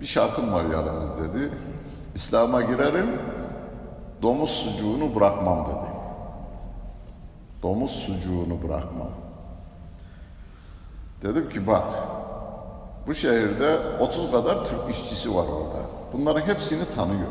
[0.00, 1.50] Bir şartım var yalnız dedi.
[2.14, 3.20] İslam'a girerim,
[4.22, 5.90] domuz sucuğunu bırakmam dedi.
[7.62, 9.10] Domuz sucuğunu bırakmam.
[11.22, 11.86] Dedim ki bak,
[13.06, 15.82] bu şehirde 30 kadar Türk işçisi var orada.
[16.12, 17.28] Bunların hepsini tanıyor.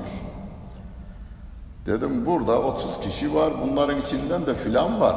[1.86, 5.16] Dedim burada 30 kişi var, bunların içinden de filan var.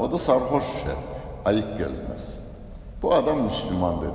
[0.00, 0.96] o da sarhoş hep,
[1.44, 2.40] ayık gezmez.
[3.02, 4.14] Bu adam Müslüman dedim.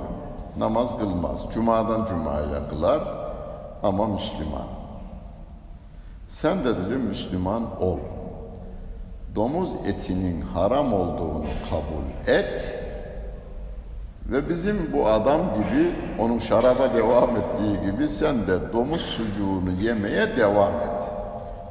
[0.56, 3.02] Namaz kılmaz, cumadan cumaya kılar
[3.82, 4.79] ama Müslüman.
[6.30, 7.98] Sen de dedim Müslüman ol.
[9.34, 12.84] Domuz etinin haram olduğunu kabul et
[14.26, 20.36] ve bizim bu adam gibi onun şaraba devam ettiği gibi sen de domuz sucuğunu yemeye
[20.36, 21.10] devam et.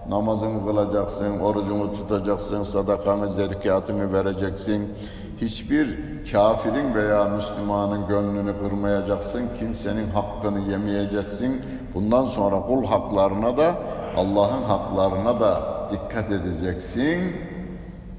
[0.09, 4.93] Namazını kılacaksın, orucunu tutacaksın, sadakanı, zekatını vereceksin.
[5.41, 5.97] Hiçbir
[6.31, 9.43] kafirin veya Müslümanın gönlünü kırmayacaksın.
[9.59, 11.61] Kimsenin hakkını yemeyeceksin.
[11.99, 13.75] Bundan sonra kul haklarına da
[14.17, 17.35] Allah'ın haklarına da dikkat edeceksin.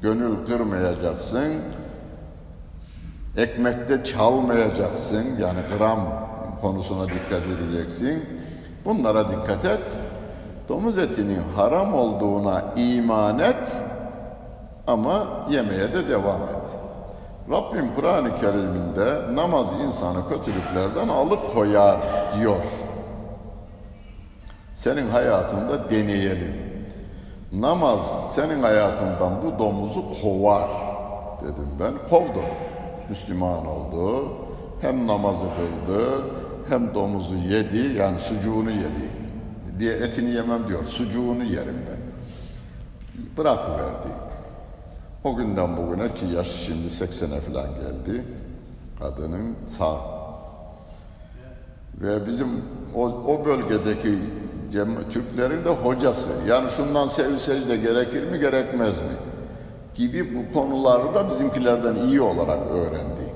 [0.02, 1.52] Gönül kırmayacaksın.
[3.36, 5.24] Ekmekte çalmayacaksın.
[5.40, 6.00] Yani gram
[6.60, 8.24] konusuna dikkat edeceksin.
[8.84, 9.96] Bunlara dikkat et.
[10.68, 13.76] Domuz etinin haram olduğuna iman et
[14.86, 16.70] ama yemeye de devam et.
[17.50, 21.96] Rabbim Kur'an-ı Kerim'inde namaz insanı kötülüklerden alıkoyar
[22.38, 22.89] diyor.
[24.80, 26.54] Senin hayatında deneyelim.
[27.52, 30.68] Namaz senin hayatından bu domuzu kovar
[31.42, 31.92] dedim ben.
[32.10, 32.44] Kovdum.
[33.08, 34.32] Müslüman oldu.
[34.80, 36.24] Hem namazı kıldı
[36.68, 39.10] hem domuzu yedi yani sucuğunu yedi.
[39.78, 40.84] Diye etini yemem diyor.
[40.84, 42.00] Sucuğunu yerim ben.
[43.36, 44.08] Bırakıverdi.
[45.24, 48.24] O günden bugüne ki yaş şimdi 80'e falan geldi.
[48.98, 49.96] Kadının sağ.
[52.00, 52.48] Ve bizim
[52.94, 54.18] o, o bölgedeki
[54.70, 56.30] Cem, Türklerin de hocası.
[56.48, 59.14] Yani şundan sev secde gerekir mi gerekmez mi?
[59.94, 63.34] Gibi bu konuları da bizimkilerden iyi olarak öğrendi.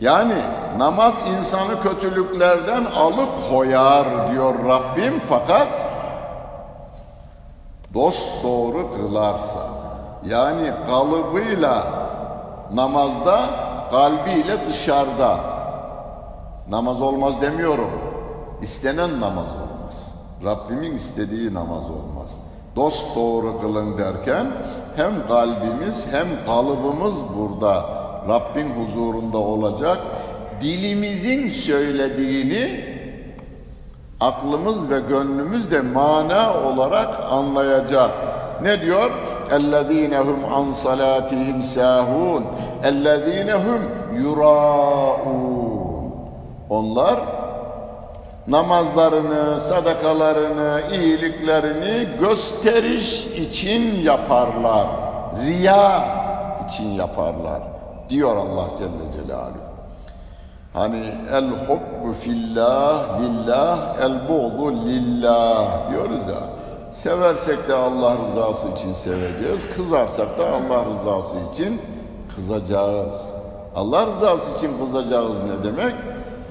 [0.00, 0.34] Yani
[0.78, 5.68] namaz insanı kötülüklerden alıkoyar diyor Rabbim fakat
[7.94, 9.60] dost doğru kılarsa
[10.26, 11.84] yani kalıbıyla
[12.72, 13.40] namazda
[13.90, 15.36] kalbiyle dışarıda
[16.68, 17.90] namaz olmaz demiyorum.
[18.62, 19.69] İstenen namaz olmaz.
[20.44, 22.40] Rabbimin istediği namaz olmaz.
[22.76, 24.52] Dost doğru kılın derken
[24.96, 29.98] hem kalbimiz hem kalıbımız burada Rabbin huzurunda olacak.
[30.60, 32.84] Dilimizin söylediğini
[34.20, 38.10] aklımız ve gönlümüz de mana olarak anlayacak.
[38.62, 39.10] Ne diyor?
[39.50, 42.44] Ellezinehum an salatihim sahun.
[42.84, 43.80] Ellezinehum
[44.14, 46.14] yuraun.
[46.70, 47.39] Onlar
[48.46, 54.86] namazlarını, sadakalarını, iyiliklerini gösteriş için yaparlar.
[55.46, 56.04] Riya
[56.68, 57.62] için yaparlar
[58.08, 59.70] diyor Allah Celle Celaluhu.
[60.72, 66.60] Hani el hubbu fillah lillah el buğdu lillah diyoruz ya.
[66.90, 69.66] Seversek de Allah rızası için seveceğiz.
[69.76, 71.80] Kızarsak da Allah rızası için
[72.34, 73.32] kızacağız.
[73.76, 75.94] Allah rızası için kızacağız ne demek?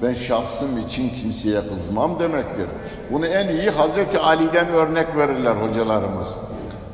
[0.02, 2.66] Ben şahsım için kimseye kızmam demektir.
[3.12, 6.36] Bunu en iyi Hazreti Ali'den örnek verirler hocalarımız.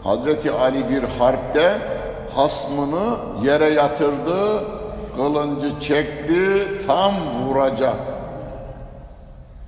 [0.05, 1.79] Hazreti Ali bir harpte
[2.35, 4.65] hasmını yere yatırdı,
[5.17, 7.97] kılıncı çekti, tam vuracak.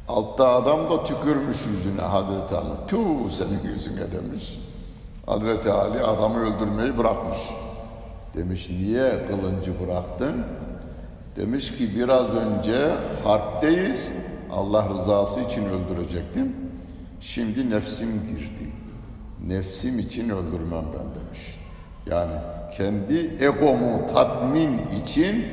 [0.08, 2.86] Altta adam da tükürmüş yüzüne Hazreti Ali.
[2.88, 4.58] Tu senin yüzüne demiş.
[5.26, 7.38] Hazreti Ali adamı öldürmeyi bırakmış.
[8.34, 10.44] Demiş niye kılıncı bıraktın?
[11.36, 12.90] Demiş ki biraz önce
[13.24, 14.12] harpteyiz.
[14.52, 16.56] Allah rızası için öldürecektim.
[17.20, 18.72] Şimdi nefsim girdi.
[19.46, 21.58] Nefsim için öldürmem ben demiş.
[22.06, 22.34] Yani
[22.76, 25.44] kendi egomu tatmin için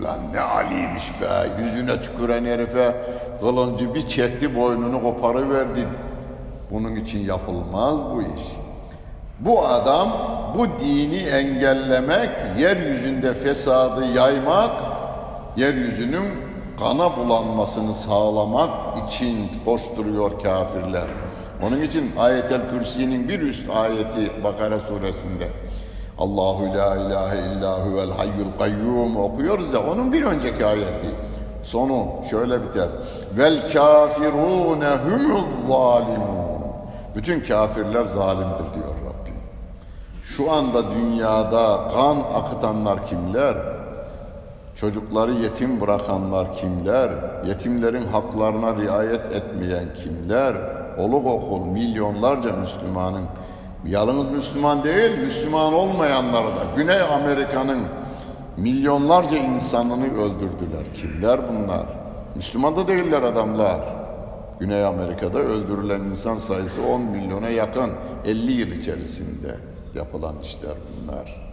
[0.00, 2.96] ulan ne aliymiş be yüzüne tüküren herife
[3.40, 5.80] kılıncı bir çekti boynunu koparıverdi.
[6.70, 8.42] Bunun için yapılmaz bu iş.
[9.40, 10.08] Bu adam
[10.58, 14.70] bu dini engellemek, yeryüzünde fesadı yaymak,
[15.56, 16.24] yeryüzünün
[16.78, 18.70] kana bulanmasını sağlamak
[19.08, 21.06] için koşturuyor kafirler.
[21.62, 25.48] Onun için ayetel kürsinin bir üst ayeti Bakara suresinde
[26.18, 31.06] Allahu la ilahe illa huvel hayyul kayyum okuyoruz ya onun bir önceki ayeti.
[31.62, 32.88] Sonu şöyle biter.
[33.36, 36.44] Vel kafirune humuz zalimun.
[37.14, 39.34] Bütün kafirler zalimdir diyor Rabbim.
[40.22, 43.73] Şu anda dünyada kan akıtanlar kimler?
[44.74, 47.10] Çocukları yetim bırakanlar kimler?
[47.46, 50.54] Yetimlerin haklarına riayet etmeyen kimler?
[50.98, 53.24] Oluk okul milyonlarca Müslümanın
[53.86, 57.86] yalnız Müslüman değil, Müslüman olmayanları da Güney Amerika'nın
[58.56, 60.84] milyonlarca insanını öldürdüler.
[60.94, 61.86] Kimler bunlar?
[62.34, 63.80] Müslüman da değiller adamlar.
[64.60, 67.90] Güney Amerika'da öldürülen insan sayısı 10 milyona yakın
[68.24, 69.54] 50 yıl içerisinde
[69.94, 71.43] yapılan işler bunlar.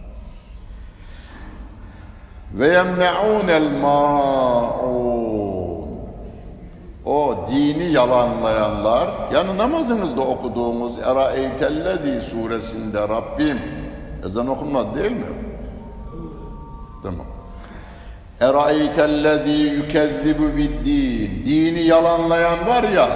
[2.54, 5.02] Ve yemne'ûnel ma'un.
[7.04, 13.60] O dini yalanlayanlar, yani namazınızda okuduğumuz Eraeytellezi suresinde Rabbim,
[14.24, 15.26] ezan okunmadı değil mi?
[17.02, 17.26] Tamam.
[18.40, 21.44] Eraeytellezi yükezzibu biddin.
[21.44, 23.08] Dini yalanlayan var ya,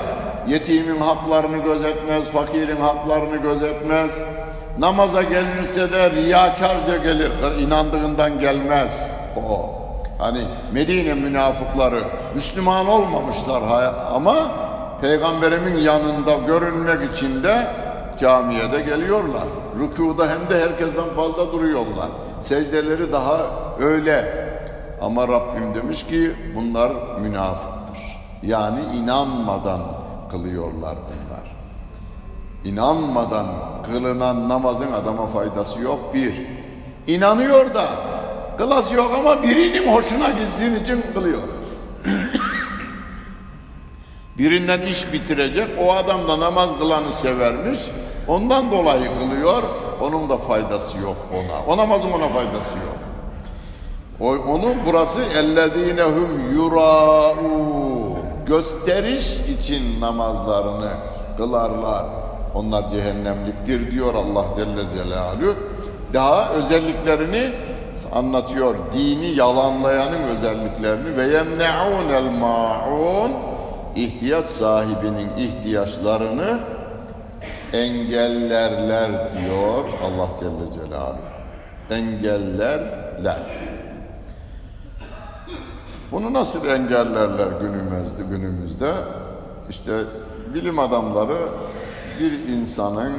[0.48, 4.22] yetimin haklarını gözetmez, fakirin haklarını gözetmez.
[4.78, 7.30] Namaza gelirse de riyakarca gelir,
[7.60, 9.70] inandığından gelmez o.
[10.18, 10.40] Hani
[10.72, 13.62] Medine münafıkları Müslüman olmamışlar
[14.14, 14.50] ama
[15.00, 17.66] Peygamberimin yanında görünmek için de
[18.18, 19.44] camiye de geliyorlar.
[19.78, 22.08] Rükuda hem de herkesten fazla duruyorlar.
[22.40, 23.40] Secdeleri daha
[23.80, 24.46] öyle.
[25.02, 28.18] Ama Rabbim demiş ki bunlar münafıktır.
[28.42, 29.80] Yani inanmadan
[30.30, 31.56] kılıyorlar bunlar.
[32.64, 33.46] İnanmadan
[33.86, 36.46] kılınan namazın adama faydası yok bir.
[37.06, 37.88] İnanıyor da
[38.58, 41.42] kılası yok ama birinin hoşuna gitsin için kılıyor.
[44.38, 47.78] Birinden iş bitirecek, o adam da namaz kılanı severmiş,
[48.28, 49.62] ondan dolayı kılıyor,
[50.00, 51.74] onun da faydası yok ona.
[51.74, 52.96] O namazın ona faydası yok.
[54.20, 60.90] O, onu burası ellezinehum yuraun gösteriş için namazlarını
[61.36, 62.04] kılarlar.
[62.54, 65.56] Onlar cehennemliktir diyor Allah Celle Celaluhu.
[66.14, 67.52] Daha özelliklerini
[68.12, 68.74] anlatıyor.
[68.92, 73.32] Dini yalanlayanın özelliklerini ve yemne'unel ma'un
[73.96, 76.60] ihtiyaç sahibinin ihtiyaçlarını
[77.72, 81.18] engellerler diyor Allah Celle Celaluhu.
[81.90, 83.38] Engellerler.
[86.12, 88.92] Bunu nasıl engellerler günümüzde günümüzde?
[89.70, 89.92] İşte
[90.54, 91.48] bilim adamları
[92.20, 93.12] bir insanın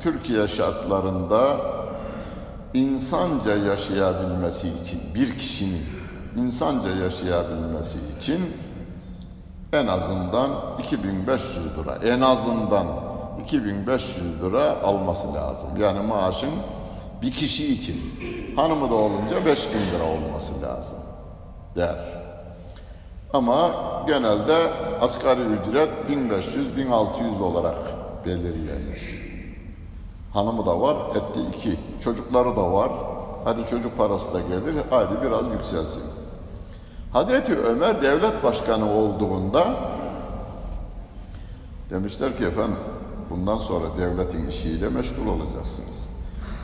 [0.00, 1.56] Türkiye şartlarında
[2.74, 5.82] insanca yaşayabilmesi için bir kişinin
[6.36, 8.40] insanca yaşayabilmesi için
[9.72, 12.86] en azından 2500 lira en azından
[13.44, 15.70] 2500 lira alması lazım.
[15.80, 16.50] Yani maaşın
[17.22, 17.96] bir kişi için
[18.56, 20.98] hanımı da olunca 5000 lira olması lazım
[21.76, 21.96] der.
[23.32, 23.70] Ama
[24.06, 27.76] genelde asgari ücret 1500-1600 olarak
[28.26, 29.29] belirlenir.
[30.32, 31.78] Hanımı da var, etti iki.
[32.00, 32.90] Çocukları da var.
[33.44, 36.04] Hadi çocuk parası da gelir, hadi biraz yükselsin.
[37.12, 39.66] Hazreti Ömer devlet başkanı olduğunda
[41.90, 42.76] demişler ki efendim
[43.30, 46.08] bundan sonra devletin işiyle meşgul olacaksınız.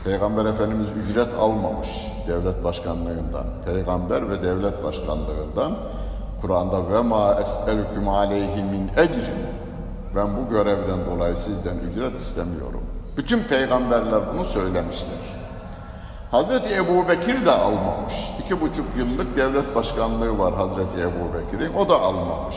[0.03, 3.45] Peygamber Efendimiz ücret almamış devlet başkanlığından.
[3.65, 5.77] Peygamber ve devlet başkanlığından
[6.41, 9.45] Kur'an'da ve ma es'elüküm aleyhi min ecrin
[10.15, 12.81] ben bu görevden dolayı sizden ücret istemiyorum.
[13.17, 15.37] Bütün peygamberler bunu söylemişler.
[16.31, 18.13] Hazreti Ebu Bekir de almamış.
[18.45, 21.73] İki buçuk yıllık devlet başkanlığı var Hazreti Ebu Bekir'in.
[21.73, 22.55] O da almamış.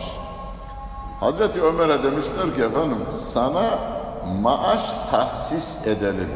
[1.21, 3.79] Hazreti Ömer'e demişler ki efendim sana
[4.43, 6.29] maaş tahsis edelim,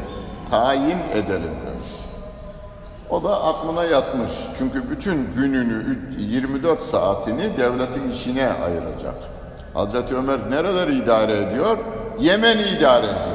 [0.49, 1.89] tayin edelim demiş.
[3.09, 4.31] O da aklına yatmış.
[4.57, 9.15] Çünkü bütün gününü 24 saatini devletin işine ayıracak.
[9.73, 11.77] Hazreti Ömer nereleri idare ediyor?
[12.19, 13.34] Yemen'i idare ediyor.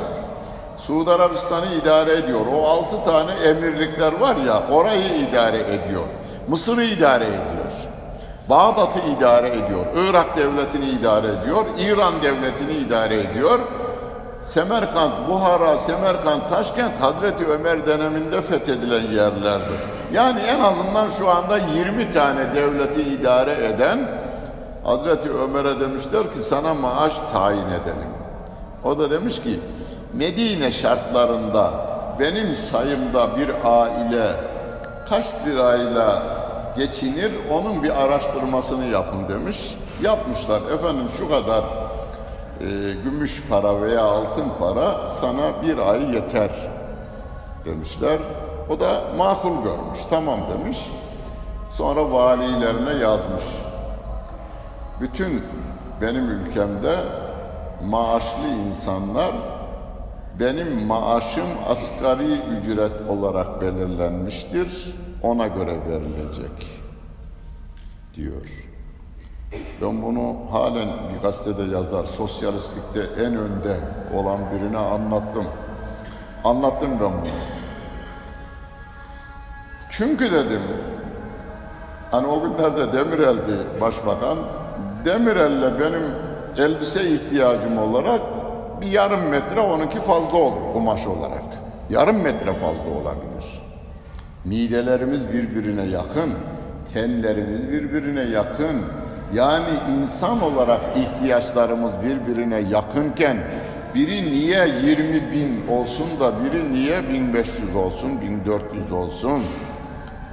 [0.81, 2.41] Suudi Arabistan'ı idare ediyor.
[2.53, 6.05] O altı tane emirlikler var ya orayı idare ediyor.
[6.49, 7.73] Mısır'ı idare ediyor.
[8.49, 9.87] Bağdat'ı idare ediyor.
[9.97, 11.65] Irak devletini idare ediyor.
[11.79, 13.59] İran devletini idare ediyor.
[14.41, 19.81] Semerkant, Buhara, Semerkant, Taşkent Hazreti Ömer döneminde fethedilen yerlerdir.
[20.13, 24.09] Yani en azından şu anda 20 tane devleti idare eden
[24.85, 28.11] Hazreti Ömer'e demişler ki sana maaş tayin edelim.
[28.85, 29.61] O da demiş ki
[30.13, 31.73] Medine şartlarında
[32.21, 34.33] benim sayımda bir aile
[35.09, 36.23] kaç lirayla
[36.77, 39.75] geçinir onun bir araştırmasını yapın demiş.
[40.03, 41.65] Yapmışlar efendim şu kadar
[42.61, 42.67] e,
[43.05, 46.51] gümüş para veya altın para sana bir ay yeter
[47.65, 48.19] demişler.
[48.71, 50.79] O da makul görmüş, tamam demiş.
[51.71, 53.45] Sonra valilerine yazmış.
[55.01, 55.45] Bütün
[56.03, 56.97] benim ülkemde
[57.85, 59.33] maaşlı insanlar
[60.41, 64.95] benim maaşım asgari ücret olarak belirlenmiştir.
[65.23, 66.67] Ona göre verilecek
[68.15, 68.67] diyor.
[69.83, 73.81] Ben bunu halen bir gazetede yazar, sosyalistlikte en önde
[74.17, 75.47] olan birine anlattım.
[76.45, 77.31] Anlattım ben bunu.
[79.91, 80.63] Çünkü dedim,
[82.11, 84.39] hani o günlerde Demirel'di başbakan,
[85.05, 86.03] Demirel'le benim
[86.57, 88.21] elbise ihtiyacım olarak
[88.81, 91.45] bir yarım metre onunki fazla olur kumaş olarak.
[91.91, 93.63] Yarım metre fazla olabilir.
[94.45, 96.33] Midelerimiz birbirine yakın
[96.95, 98.85] Tenlerimiz birbirine yakın.
[99.35, 99.69] Yani
[99.99, 103.37] insan olarak ihtiyaçlarımız birbirine yakınken
[103.95, 109.43] biri niye 20 bin olsun da biri niye 1500 olsun, 1400 olsun?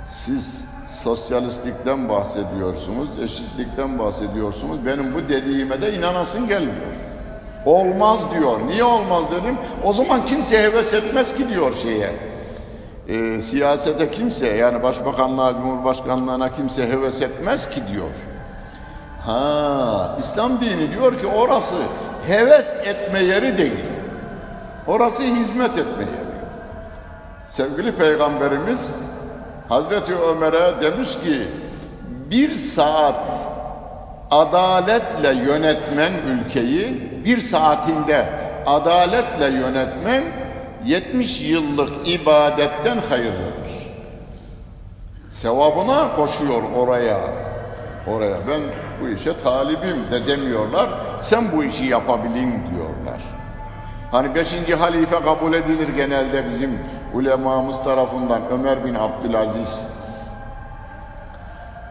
[0.05, 4.85] Siz sosyalistlikten bahsediyorsunuz, eşitlikten bahsediyorsunuz.
[4.85, 7.06] Benim bu dediğime de inanasın gelmiyor.
[7.67, 8.59] Olmaz diyor.
[8.67, 9.57] Niye olmaz dedim.
[9.83, 12.11] O zaman kimse heves etmez ki diyor şeye.
[13.07, 18.09] E, siyasete kimse yani başbakanlığa, cumhurbaşkanlığına kimse heves etmez ki diyor.
[19.25, 21.75] Ha, İslam dini diyor ki orası
[22.27, 23.85] heves etme yeri değil.
[24.87, 26.37] Orası hizmet etme yeri.
[27.49, 28.79] Sevgili Peygamberimiz
[29.69, 31.47] Hazreti Ömer'e demiş ki
[32.31, 33.31] bir saat
[34.31, 38.25] adaletle yönetmen ülkeyi bir saatinde
[38.65, 40.23] adaletle yönetmen
[40.85, 43.91] 70 yıllık ibadetten hayırlıdır.
[45.27, 47.17] Sevabına koşuyor oraya.
[48.07, 48.61] Oraya ben
[49.01, 50.89] bu işe talibim de demiyorlar.
[51.21, 53.21] Sen bu işi yapabilin diyorlar.
[54.11, 56.79] Hani beşinci halife kabul edilir genelde bizim
[57.13, 59.97] ulemamız tarafından Ömer bin Abdülaziz.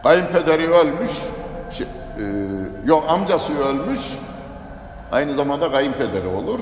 [0.03, 1.11] Kayınpederi ölmüş,
[1.71, 2.23] şey, e,
[2.85, 3.99] yok amcası ölmüş,
[5.11, 6.59] aynı zamanda kayınpederi olur.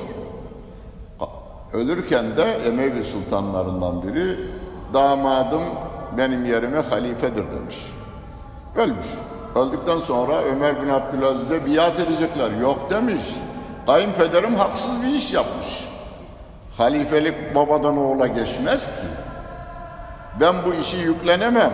[1.74, 4.40] Ölürken de Emevi sultanlarından biri
[4.94, 5.64] damadım
[6.18, 7.78] benim yerime halifedir demiş.
[8.76, 9.08] Ölmüş.
[9.56, 12.52] Öldükten sonra Ömer bin Abdülaziz'e biat edecekler.
[12.52, 13.22] Yok demiş.
[13.86, 15.90] Kayınpederim haksız bir iş yapmış.
[16.78, 19.08] Halifelik babadan oğula geçmez ki.
[20.40, 21.74] Ben bu işi yüklenemem.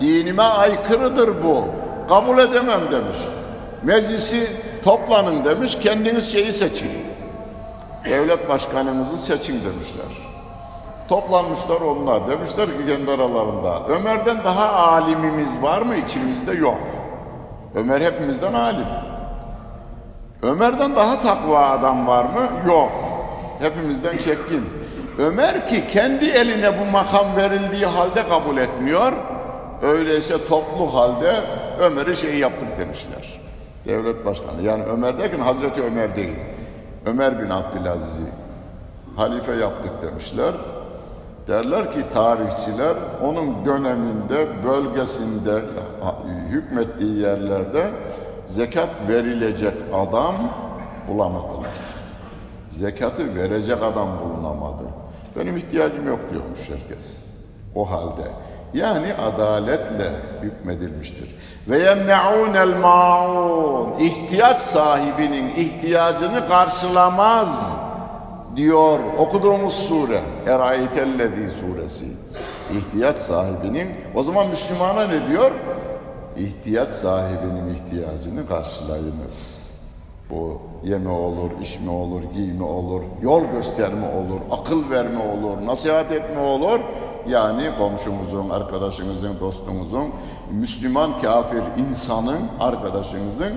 [0.00, 1.64] Dinime aykırıdır bu.
[2.08, 3.16] Kabul edemem demiş.
[3.82, 5.78] Meclisi toplanın demiş.
[5.78, 6.90] Kendiniz şeyi seçin.
[8.04, 10.06] Devlet başkanımızı seçin demişler.
[11.08, 12.28] Toplanmışlar onlar.
[12.28, 13.82] Demişler ki kendi aralarında.
[13.88, 16.52] Ömer'den daha alimimiz var mı içimizde?
[16.52, 16.78] Yok.
[17.74, 18.86] Ömer hepimizden alim.
[20.42, 22.48] Ömer'den daha takva adam var mı?
[22.66, 22.92] Yok.
[23.60, 24.64] Hepimizden çekkin.
[25.18, 29.12] Ömer ki kendi eline bu makam verildiği halde kabul etmiyor.
[29.82, 31.36] Öyleyse toplu halde
[31.80, 33.47] Ömer'i şey yaptık demişler.
[33.88, 34.62] Devlet başkanı.
[34.62, 36.36] Yani Ömer derken Hazreti Ömer değil.
[37.06, 38.30] Ömer bin Abdülaziz'i
[39.16, 40.54] halife yaptık demişler.
[41.48, 45.62] Derler ki tarihçiler onun döneminde, bölgesinde,
[46.48, 47.90] hükmettiği yerlerde
[48.44, 50.34] zekat verilecek adam
[51.08, 51.70] bulamadılar.
[52.68, 54.82] Zekatı verecek adam bulunamadı.
[55.36, 57.24] Benim ihtiyacım yok diyormuş herkes.
[57.74, 58.22] O halde.
[58.74, 60.10] Yani adaletle
[60.42, 61.34] hükmedilmiştir.
[61.68, 63.98] Ve yemne'ûnel ma'un.
[63.98, 67.76] İhtiyaç sahibinin ihtiyacını karşılamaz
[68.56, 70.20] diyor okuduğumuz sure.
[70.46, 72.06] Erayetellezi suresi.
[72.72, 75.50] İhtiyaç sahibinin o zaman Müslümana ne diyor?
[76.38, 79.68] İhtiyaç sahibinin ihtiyacını karşılayınız.
[80.30, 86.40] Bu yeme olur, içme olur, giyme olur, yol gösterme olur, akıl verme olur, nasihat etme
[86.40, 86.80] olur.
[87.28, 90.08] Yani komşumuzun, arkadaşınızın, dostumuzun,
[90.52, 93.52] Müslüman kafir insanın, arkadaşınızın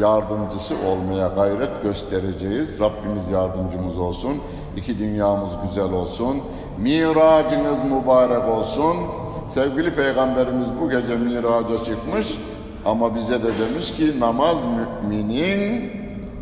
[0.00, 2.80] yardımcısı olmaya gayret göstereceğiz.
[2.80, 4.32] Rabbimiz yardımcımız olsun.
[4.76, 6.40] İki dünyamız güzel olsun.
[6.78, 8.96] Miracınız mübarek olsun.
[9.48, 12.38] Sevgili Peygamberimiz bu gece miraca çıkmış
[12.84, 14.58] ama bize de demiş ki namaz
[15.02, 15.90] müminin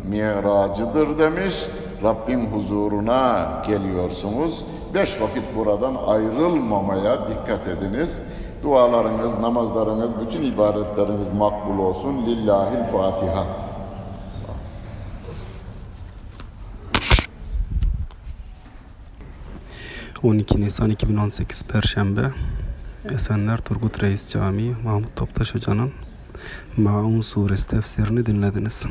[0.09, 1.65] miracıdır demiş.
[2.03, 4.65] Rabbim huzuruna geliyorsunuz.
[4.93, 8.27] Beş vakit buradan ayrılmamaya dikkat ediniz.
[8.63, 12.25] Dualarınız, namazlarınız, bütün ibadetleriniz makbul olsun.
[12.25, 13.63] Lillahil Fatiha.
[20.23, 22.31] ...12 Nisan 2018 Perşembe...
[23.11, 24.75] ...Esenler Turgut Reis Camii...
[24.83, 25.91] ...Mahmut Toptaş Hoca'nın...
[26.77, 28.85] ...Maun Suresi tefsirini dinlediniz.